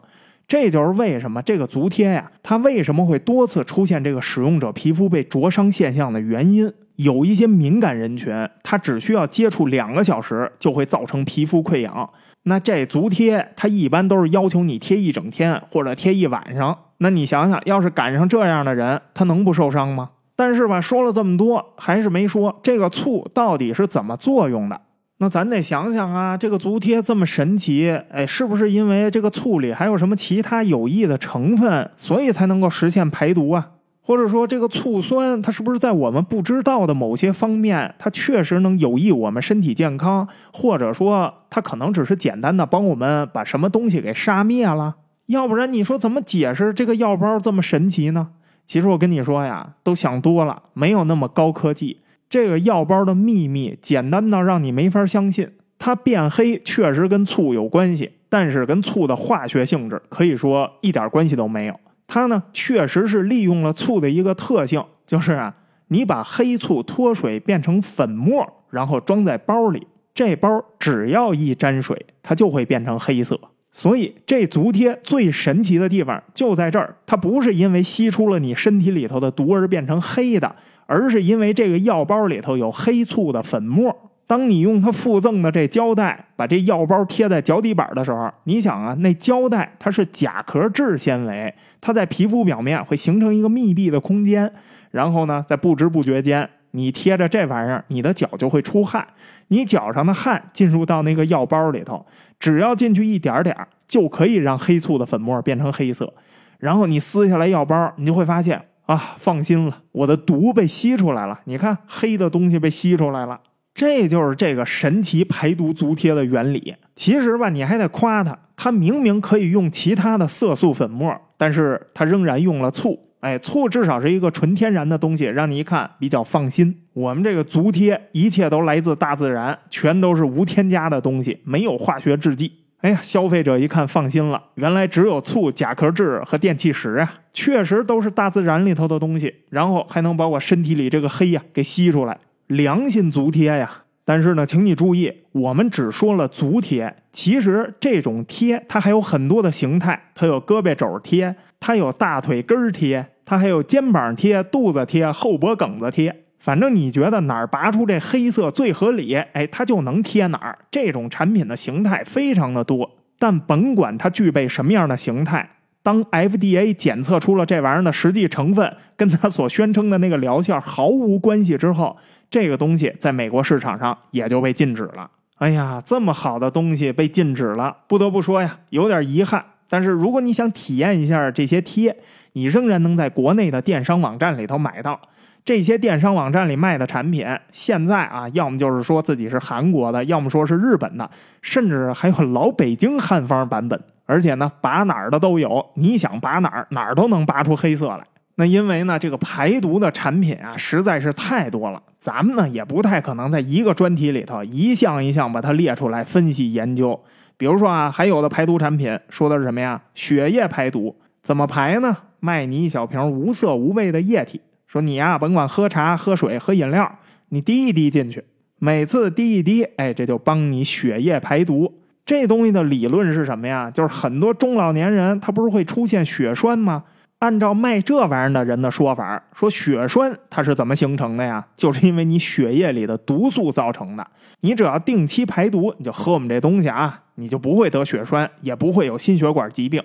[0.49, 6.73] 这就是为什么这个足贴呀，它为什么会多次出现这个使用者皮肤被灼伤现象的原因。
[6.97, 12.09] 有一些敏感人群，他只需要接触两个小时就会造成皮肤溃疡。
[12.45, 16.79] 那这足贴，它一般都是要求你贴一整天或者贴一晚上。
[16.99, 20.11] 那你想想，要是赶上这样的人，他能不受伤吗？
[20.37, 24.81] 但是吧，说了这么多，还是没说这个醋到底是怎么作用的。
[25.19, 33.71] 那咱得想想啊，这个足贴这么神奇，哎，是不是因为这个醋里还有什么其他有益的成分，所以才能够实现排毒啊？
[34.03, 40.29] 或者说，这个醋酸它是不是在我们不知道的某些方面，它确实能有益我们身体健康？
[40.53, 44.97] 或者说，它可能只是简单的帮我们把什么东西给杀灭了？
[45.27, 48.29] 要不然，你说怎么解释这个药包这么神奇呢？
[48.65, 52.01] 其实我跟你说呀，都想多了，没有那么高科技。
[52.29, 55.51] 这个药包的秘密简单到让你没法相信。
[55.79, 61.79] 它变黑确实跟醋有关系，但是跟醋的化学性质可以说一点关系都没有。
[62.07, 65.55] 它呢，确实是利用了醋的一个特性，就是啊，
[65.89, 73.39] 你把黑醋脱水变成粉末，然后装在包里，这包只要一沾水，它就会变成黑色。
[73.71, 80.57] 所以这足贴最神奇的地方就在这儿，它不是因为吸出了你身体里头的毒而变成黑的，
[80.87, 83.95] 而是因为这个药包里头有黑醋的粉末。
[84.29, 94.53] 当你用它附赠的这胶带把这药包贴在脚底板的时候，你想啊，那胶带它是甲壳质纤维，它在皮肤表面会形成一个密闭的空间，
[94.91, 99.07] 然后呢，在不知不觉间，你贴着这玩意儿，你的脚就会出汗，
[99.47, 102.05] 你脚上的汗进入到那个药包里头，
[102.41, 103.57] 只要进去一点点
[103.87, 106.13] 就可以让黑醋的粉末变成黑色，
[106.59, 113.41] 然后你撕下来药包，你就会发现啊，放心了，我的毒被吸出来了，你看黑的东西被吸出来了。
[113.75, 116.75] 这就是这个神奇排毒足贴的原理。
[116.95, 122.99] 其实吧，你还得夸它，它明明可以用其他的色素粉末，但是它仍然用了醋。
[123.21, 126.83] 哎，醋至少是一个纯天然的东西，让你一看比较放心。
[126.93, 132.53] 我们这个足贴，一切都来自大自然，全都是无添加的东西，没有化学制剂。
[132.87, 142.17] 哎呀，消费者一看放心了，原来只有醋、甲壳质和电气石啊，确实都是大自然里头的东西，然后还能把我身体里这个黑呀给吸出来。
[142.47, 143.83] 良心足贴呀！
[144.05, 156.26] 但是呢，请你注意，我们只说了足贴，其实这种贴它还有很多的形态，它有胳膊肘贴，它有大腿根贴，它还有肩膀贴、肚子贴、后脖梗子贴。
[156.47, 160.57] 反正你觉得哪儿拔出这黑色最合理，哎，它就能贴哪儿。
[160.71, 162.89] 这种产品的形态非常的多，
[163.19, 165.51] 但甭管它具备什么样的形态。
[165.83, 171.97] 当 FDA 检测出了这玩意儿的实际成分跟它所宣称的那个疗效毫无关系之后，
[172.31, 175.11] 这个东西在美国市场上也就被禁止了。
[175.39, 179.45] 哎呀，这么好的东西被禁止了，不得不说呀，有点遗憾。
[179.69, 181.97] 但是如果你想体验一下这些贴，
[182.35, 185.01] 你仍然能在国内的电商网站里头买到。
[185.47, 191.09] 这些电商网站里卖的产品，现在啊，要么就是说自己是韩国的，要么说是日本的，
[191.41, 193.81] 甚至还有老北京汉方版本。
[194.07, 198.01] 而且呢，拔哪儿的都有，你想拔哪儿，哪儿都能拔出黑色来。
[198.35, 207.01] 那因为呢，这个排毒的产品啊，实在是太多了，咱们呢也不太可能在一个专题里头一项一项把它列出来分析研究。
[207.37, 209.81] 比如说啊，还有的排毒产品说的是什么呀？
[209.95, 211.97] 血液排毒怎么排呢？
[212.19, 214.41] 卖你一小瓶无色无味的液体，
[214.77, 216.99] 说你呀，甭管喝茶、喝水、喝饮料，
[217.31, 218.23] 你滴一滴进去，
[218.59, 221.81] 每次滴一滴，哎，这就帮你血液排毒。
[222.05, 223.71] 这东西的理论是什么呀？
[223.71, 226.85] 就是很多中老年人他不是会出现血栓吗？
[227.21, 231.47] 按照卖这玩意儿的人的说法，说血栓它是怎么形成的呀？
[231.57, 234.07] 就是因为你血液里的毒素造成的。
[234.41, 239.83] 你只要定期排毒，你就喝我们这东西啊，你就不会得血栓，也不会有心血管疾病。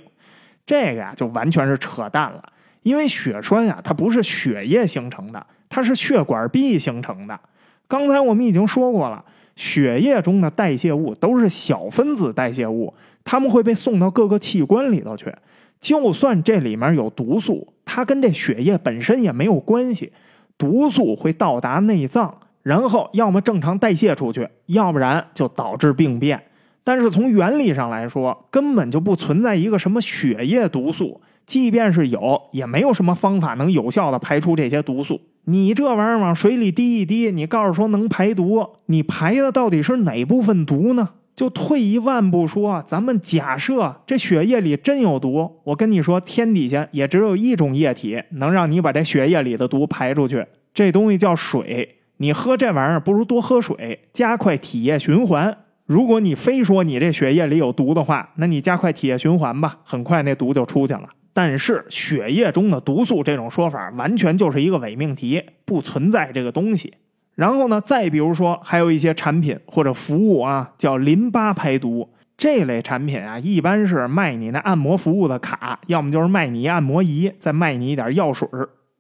[0.66, 2.44] 这个呀，就完全是扯淡了。
[2.84, 7.40] 因为血栓呀，它不是血液形成的，它是血管壁形成的。
[7.88, 9.24] 刚才我们已经说过了，
[9.56, 15.34] 血液中的代谢物都是小分子代谢物，它们会被送到各个器官里头去。
[15.80, 20.14] 就算这里面有毒素，它跟这血液本身也没有关系。
[20.58, 26.42] 毒素会到达内脏，然后要么正常代谢出去，要不然就导致病变。
[26.84, 31.20] 但是从原理上来说，根本就不存在一个什么血液毒素。
[31.52, 35.20] 即便是有，也没有什么方法能有效的排出这些毒素。
[35.44, 41.10] 你这玩意儿往水里滴一滴，你告诉说能排毒，你排的到底是哪部分毒呢？
[41.36, 51.98] 就退一万步说，咱们假设这血液里真有毒，我跟你说，天底下也只有一种液体能让你把这血液里的毒排出去，这东西叫水。
[52.20, 55.58] 你喝这玩意儿不如多喝水，加快体液循环。
[55.86, 61.10] 如果你非说你这血液里有毒的话，那你加快体液循环吧，很快那毒就出去了。
[61.34, 66.94] 但是血液中的毒素这种说法完全就是一个伪命题，不存在这个东西。
[67.36, 78.48] 然后呢，再比如说，还有一些产品或者服务啊，叫淋巴排毒这类产品啊，一般是卖你那按摩服务的卡，要么就是卖你按摩仪，再卖你一点药水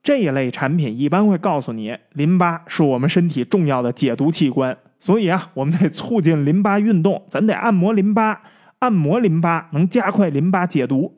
[0.01, 8.41] 这一类产品一般会告诉你，淋巴是我们身体重要的解毒器官，所以啊，我们得促进淋巴运动，咱得按摩淋巴，
[8.79, 11.17] 按摩淋巴能加快淋巴解毒。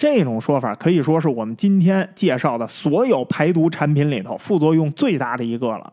[0.00, 5.92] 这种说法可以说是我们今天介绍的所有排毒产品里头副作用最大的一个了。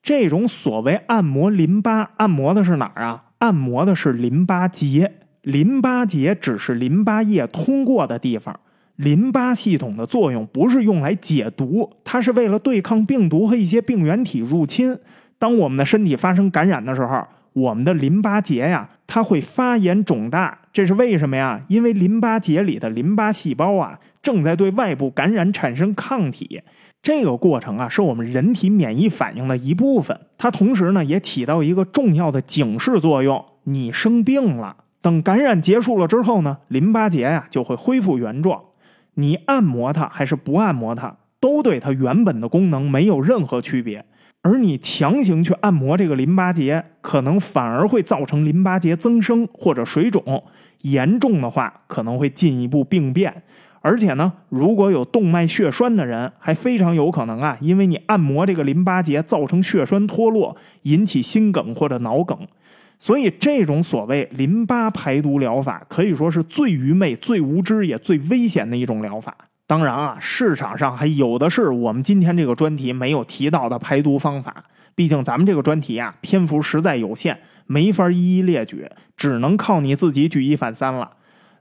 [0.00, 3.24] 这种所谓按摩淋巴，按摩的是哪儿啊？
[3.38, 5.12] 按摩的是淋巴结。
[5.42, 8.60] 淋巴结只是淋巴液通过的地方。
[8.94, 14.96] 淋巴系统的作用不是用来解毒，它是为了对抗病毒和一些病原体入侵。
[15.36, 17.26] 当我们的身体发生感染的时候，
[17.58, 20.58] 我们的淋巴结呀，它会发炎肿大。
[20.72, 21.62] 这是为什么呀？
[21.68, 26.62] 因为淋巴结里的淋巴细胞啊，正在对外部感染产生抗体。
[27.02, 30.20] 这个过程啊，是我们人体免疫反应的一部分。
[30.36, 33.44] 它同时呢，也起到一个重要的警示作用。
[33.64, 38.62] 你生病了，等感染结束了之后呢，淋巴结呀就会恢复原状。
[39.14, 44.04] 你按摩它还是不按摩它，都对它原本的功能没有任何区别。
[44.42, 50.44] 而你强行去按摩这个淋巴结，可能反而会造成淋巴结增生或者水肿，
[50.82, 53.42] 严重的话可能会进一步病变。
[53.80, 62.38] 而且呢，如果有动脉血栓的人，还非常有可能啊，因为你按摩这个淋巴结，造成血栓脱落，引起心梗或者脑梗。
[62.98, 69.36] 所以，这种所谓淋巴排毒疗法，可以说是最愚昧、最无知也最危险的一种疗法。
[69.68, 74.64] 当然啊，市场上还有的是我们今天这个专题没有提到的排毒方法。
[74.94, 81.10] 毕竟咱们这个专题啊，篇幅实在有限，没法一一列举，只能靠你自己举一反三了。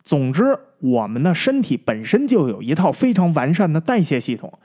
[0.04, 4.58] 总之，我们的身体本身就有一套非常完善的代谢系统。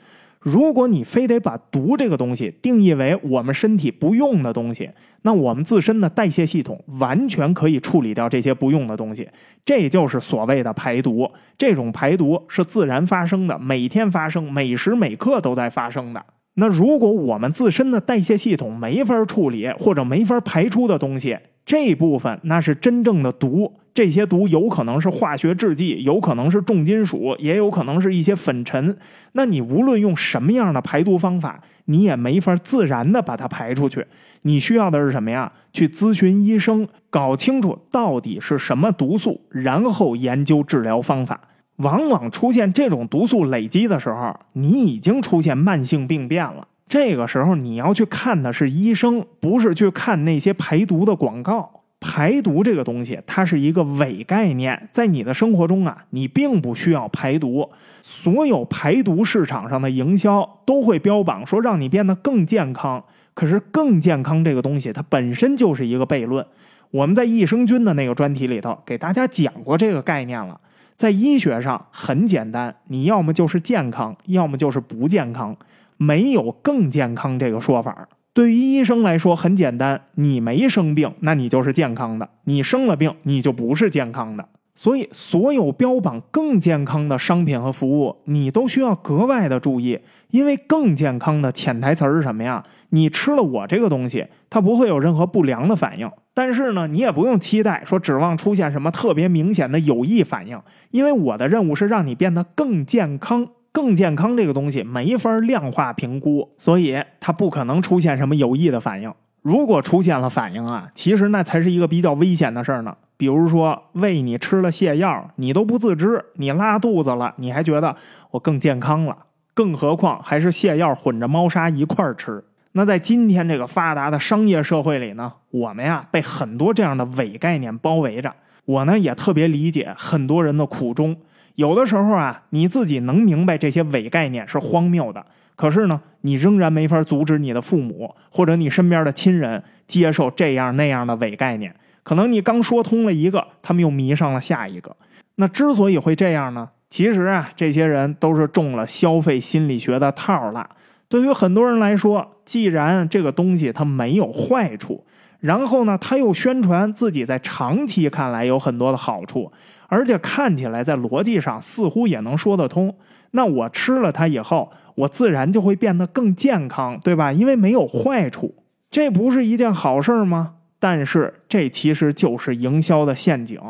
[0.42, 4.90] 如果你非得把毒这个东西定义为我们身体不用的东西，
[5.22, 9.28] 那我们自身的代谢系统完全可以处理掉这些不用的东西。
[9.64, 11.30] 这就是所谓的排毒。
[11.56, 16.24] 这种排毒是自然发生的，每天发生，每时每刻都在发生的。
[16.54, 23.72] 那如果我们自身的代谢系统没法处理或者没法排出的东西，这部分那是真正的毒。
[23.94, 28.96] 这些毒有可能是化学制剂，有可能是重金属，也有可能是一些粉尘。
[29.32, 34.06] 那你无论用什么样的排毒方法，你也没法自然的把它排出去。
[34.42, 35.52] 你需要的是什么呀？
[35.74, 41.38] 去咨询医生，搞清楚到底是什么毒素，然后研究治疗方法。
[41.76, 46.66] 往往出现这种毒素累积的时候，你已经出现慢性病变了。
[46.88, 51.80] 这个时候你要去看的是医生，不是去看那些排毒的广告。
[52.04, 57.70] 排毒这个东西，它是一个伪概念，在你的生活中啊，你并不需要排毒。
[58.02, 63.04] 所有排毒市场上的营销都会标榜说让你变得更健康，
[63.34, 66.44] 可是更健康这个东西，它本身就是一个悖论。
[66.90, 70.60] 我们在益生菌的那个专题里头给大家讲过这个概念了。
[70.96, 75.56] 在医学上很简单，你要么就是健康，要么就是不健康，
[76.02, 78.08] 没有更健康这个说法。
[78.34, 84.48] 对于医生来说很简单，你没生病，那你就是健康的；你生了病，你就不是健康的。
[84.74, 90.00] 所以，所有标榜更健康的商品和服务，你都需要格外的注意，
[90.30, 92.64] 因为更健康的潜台词是什么呀？
[92.88, 96.10] 你吃了我这个东西，它不会有任何不良的反应。
[96.32, 100.58] 但是呢，你也不用期待说指望出现什么特别明显的有益反应，
[100.90, 103.48] 因为我的任务是让你变得更健康。
[103.72, 109.12] 更健康这个东西没法量化评估，所以它不可能出现什么有益的反应。
[109.40, 112.96] 如果出现了反应啊，其实那才是一个比较危险的事儿呢。
[113.16, 117.96] 比如说喂你吃了泻药，你都不自知，你拉肚子了，你还觉得
[118.32, 119.16] 我更健康了。
[119.54, 122.44] 更何况还是泻药混着猫砂一块儿吃。
[122.72, 128.32] 那在今天这个发达的商业社会里呢，我们呀被很多这样的伪概念包围着。
[128.64, 131.16] 我呢也特别理解很多人的苦衷。
[131.62, 141.72] 有的时候啊，你自己能明白这些伪概念是荒谬的，可是呢，你仍然没法阻止你的父母或者你身边的亲人接受这样那样的伪概念。
[142.02, 144.96] 可能你刚说通了一个，他们又迷上了下一个。
[145.36, 150.68] 那之所以会这样呢，其实啊，这些人都是中了消费心理学的套了。
[151.08, 155.04] 对于很多人来说，既然这个东西它没有坏处，
[155.38, 159.52] 然后呢，他又宣传自己在长期看来有很多的好处。
[159.92, 162.96] 而且看起来在逻辑上似乎也能说得通，
[163.32, 167.30] 那我吃了它以后，我自然就会变得更健康，对吧？
[167.30, 168.54] 因为没有坏处，
[168.90, 170.54] 这不是一件好事吗？
[170.80, 173.60] 但是这其实就是营销的陷阱。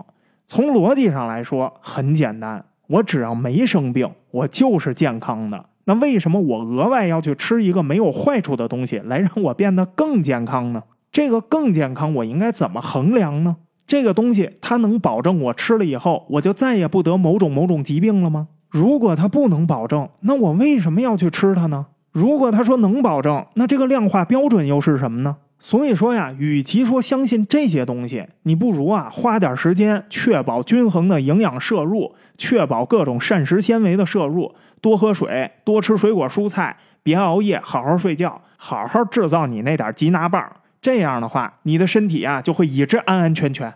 [0.47, 5.64] 从逻辑上来说很简单，我只要没生病，我就是健康的。
[5.87, 10.85] 那为什么我额外要去吃一个没有坏处的东西，来让我变得更健康呢？
[11.11, 13.57] 这个更健康，我应该怎么衡量呢？
[13.93, 18.49] 这个东西它能保证我吃了以后我就再也不得某种某种疾病了吗？
[18.70, 21.84] 如果它不能保证，那我为什么要去吃它呢？
[22.11, 25.36] 如果他说能保证，那这个量化标准又是什么呢？
[25.59, 40.43] 所以说呀，与其说相信这些东西，你不如啊花点时间确保均衡的营养摄入，确保各种膳食纤维的摄入，多喝水，多吃水果蔬菜，别熬夜，好好睡觉，好好制造你那点吉拿棒。
[40.80, 43.74] 这样的话，你的身体啊就会一直安安全全。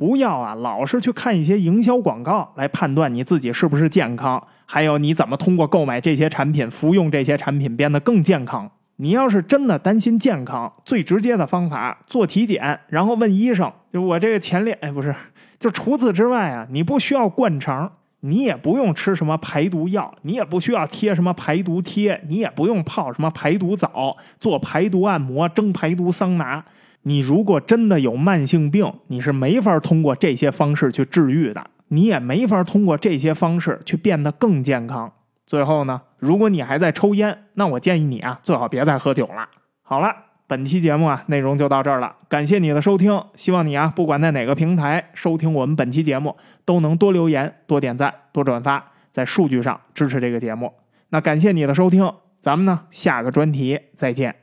[0.00, 8.70] 不要啊，老是去看一些营销广告来判断你自己是不是健康，还有你怎么通过购买这些产品、服用这些产品变得更健康。
[8.96, 15.14] 你要是真的担心健康，最直接的方法做体检，然后问医生，就我这个前列，哎，不是，
[15.58, 26.64] 就除此之外啊，你不需要灌肠，你也不用吃什么排毒药，你也不需要贴什么排毒贴，你也不用泡什么排毒澡、做排毒按摩、蒸排毒桑拿。
[27.02, 35.12] 你如果真的有慢性病，你是没法通过这些方式去治愈的，你也没法通过这些方式去变得更健康。
[35.46, 39.48] 最后呢，如果你还在抽烟，那我建议你啊，最好别再喝酒了。
[39.82, 40.14] 好了，
[40.46, 43.20] 本期节目啊，内容就到这儿了，感谢你的收听。
[43.34, 50.72] 希望你啊，不管在哪个平台收听我们本期节目，都能多留言、多点赞、多转发，在数据上支持这个节目。
[51.08, 54.39] 那感谢你的收听，咱们呢下个专题再见。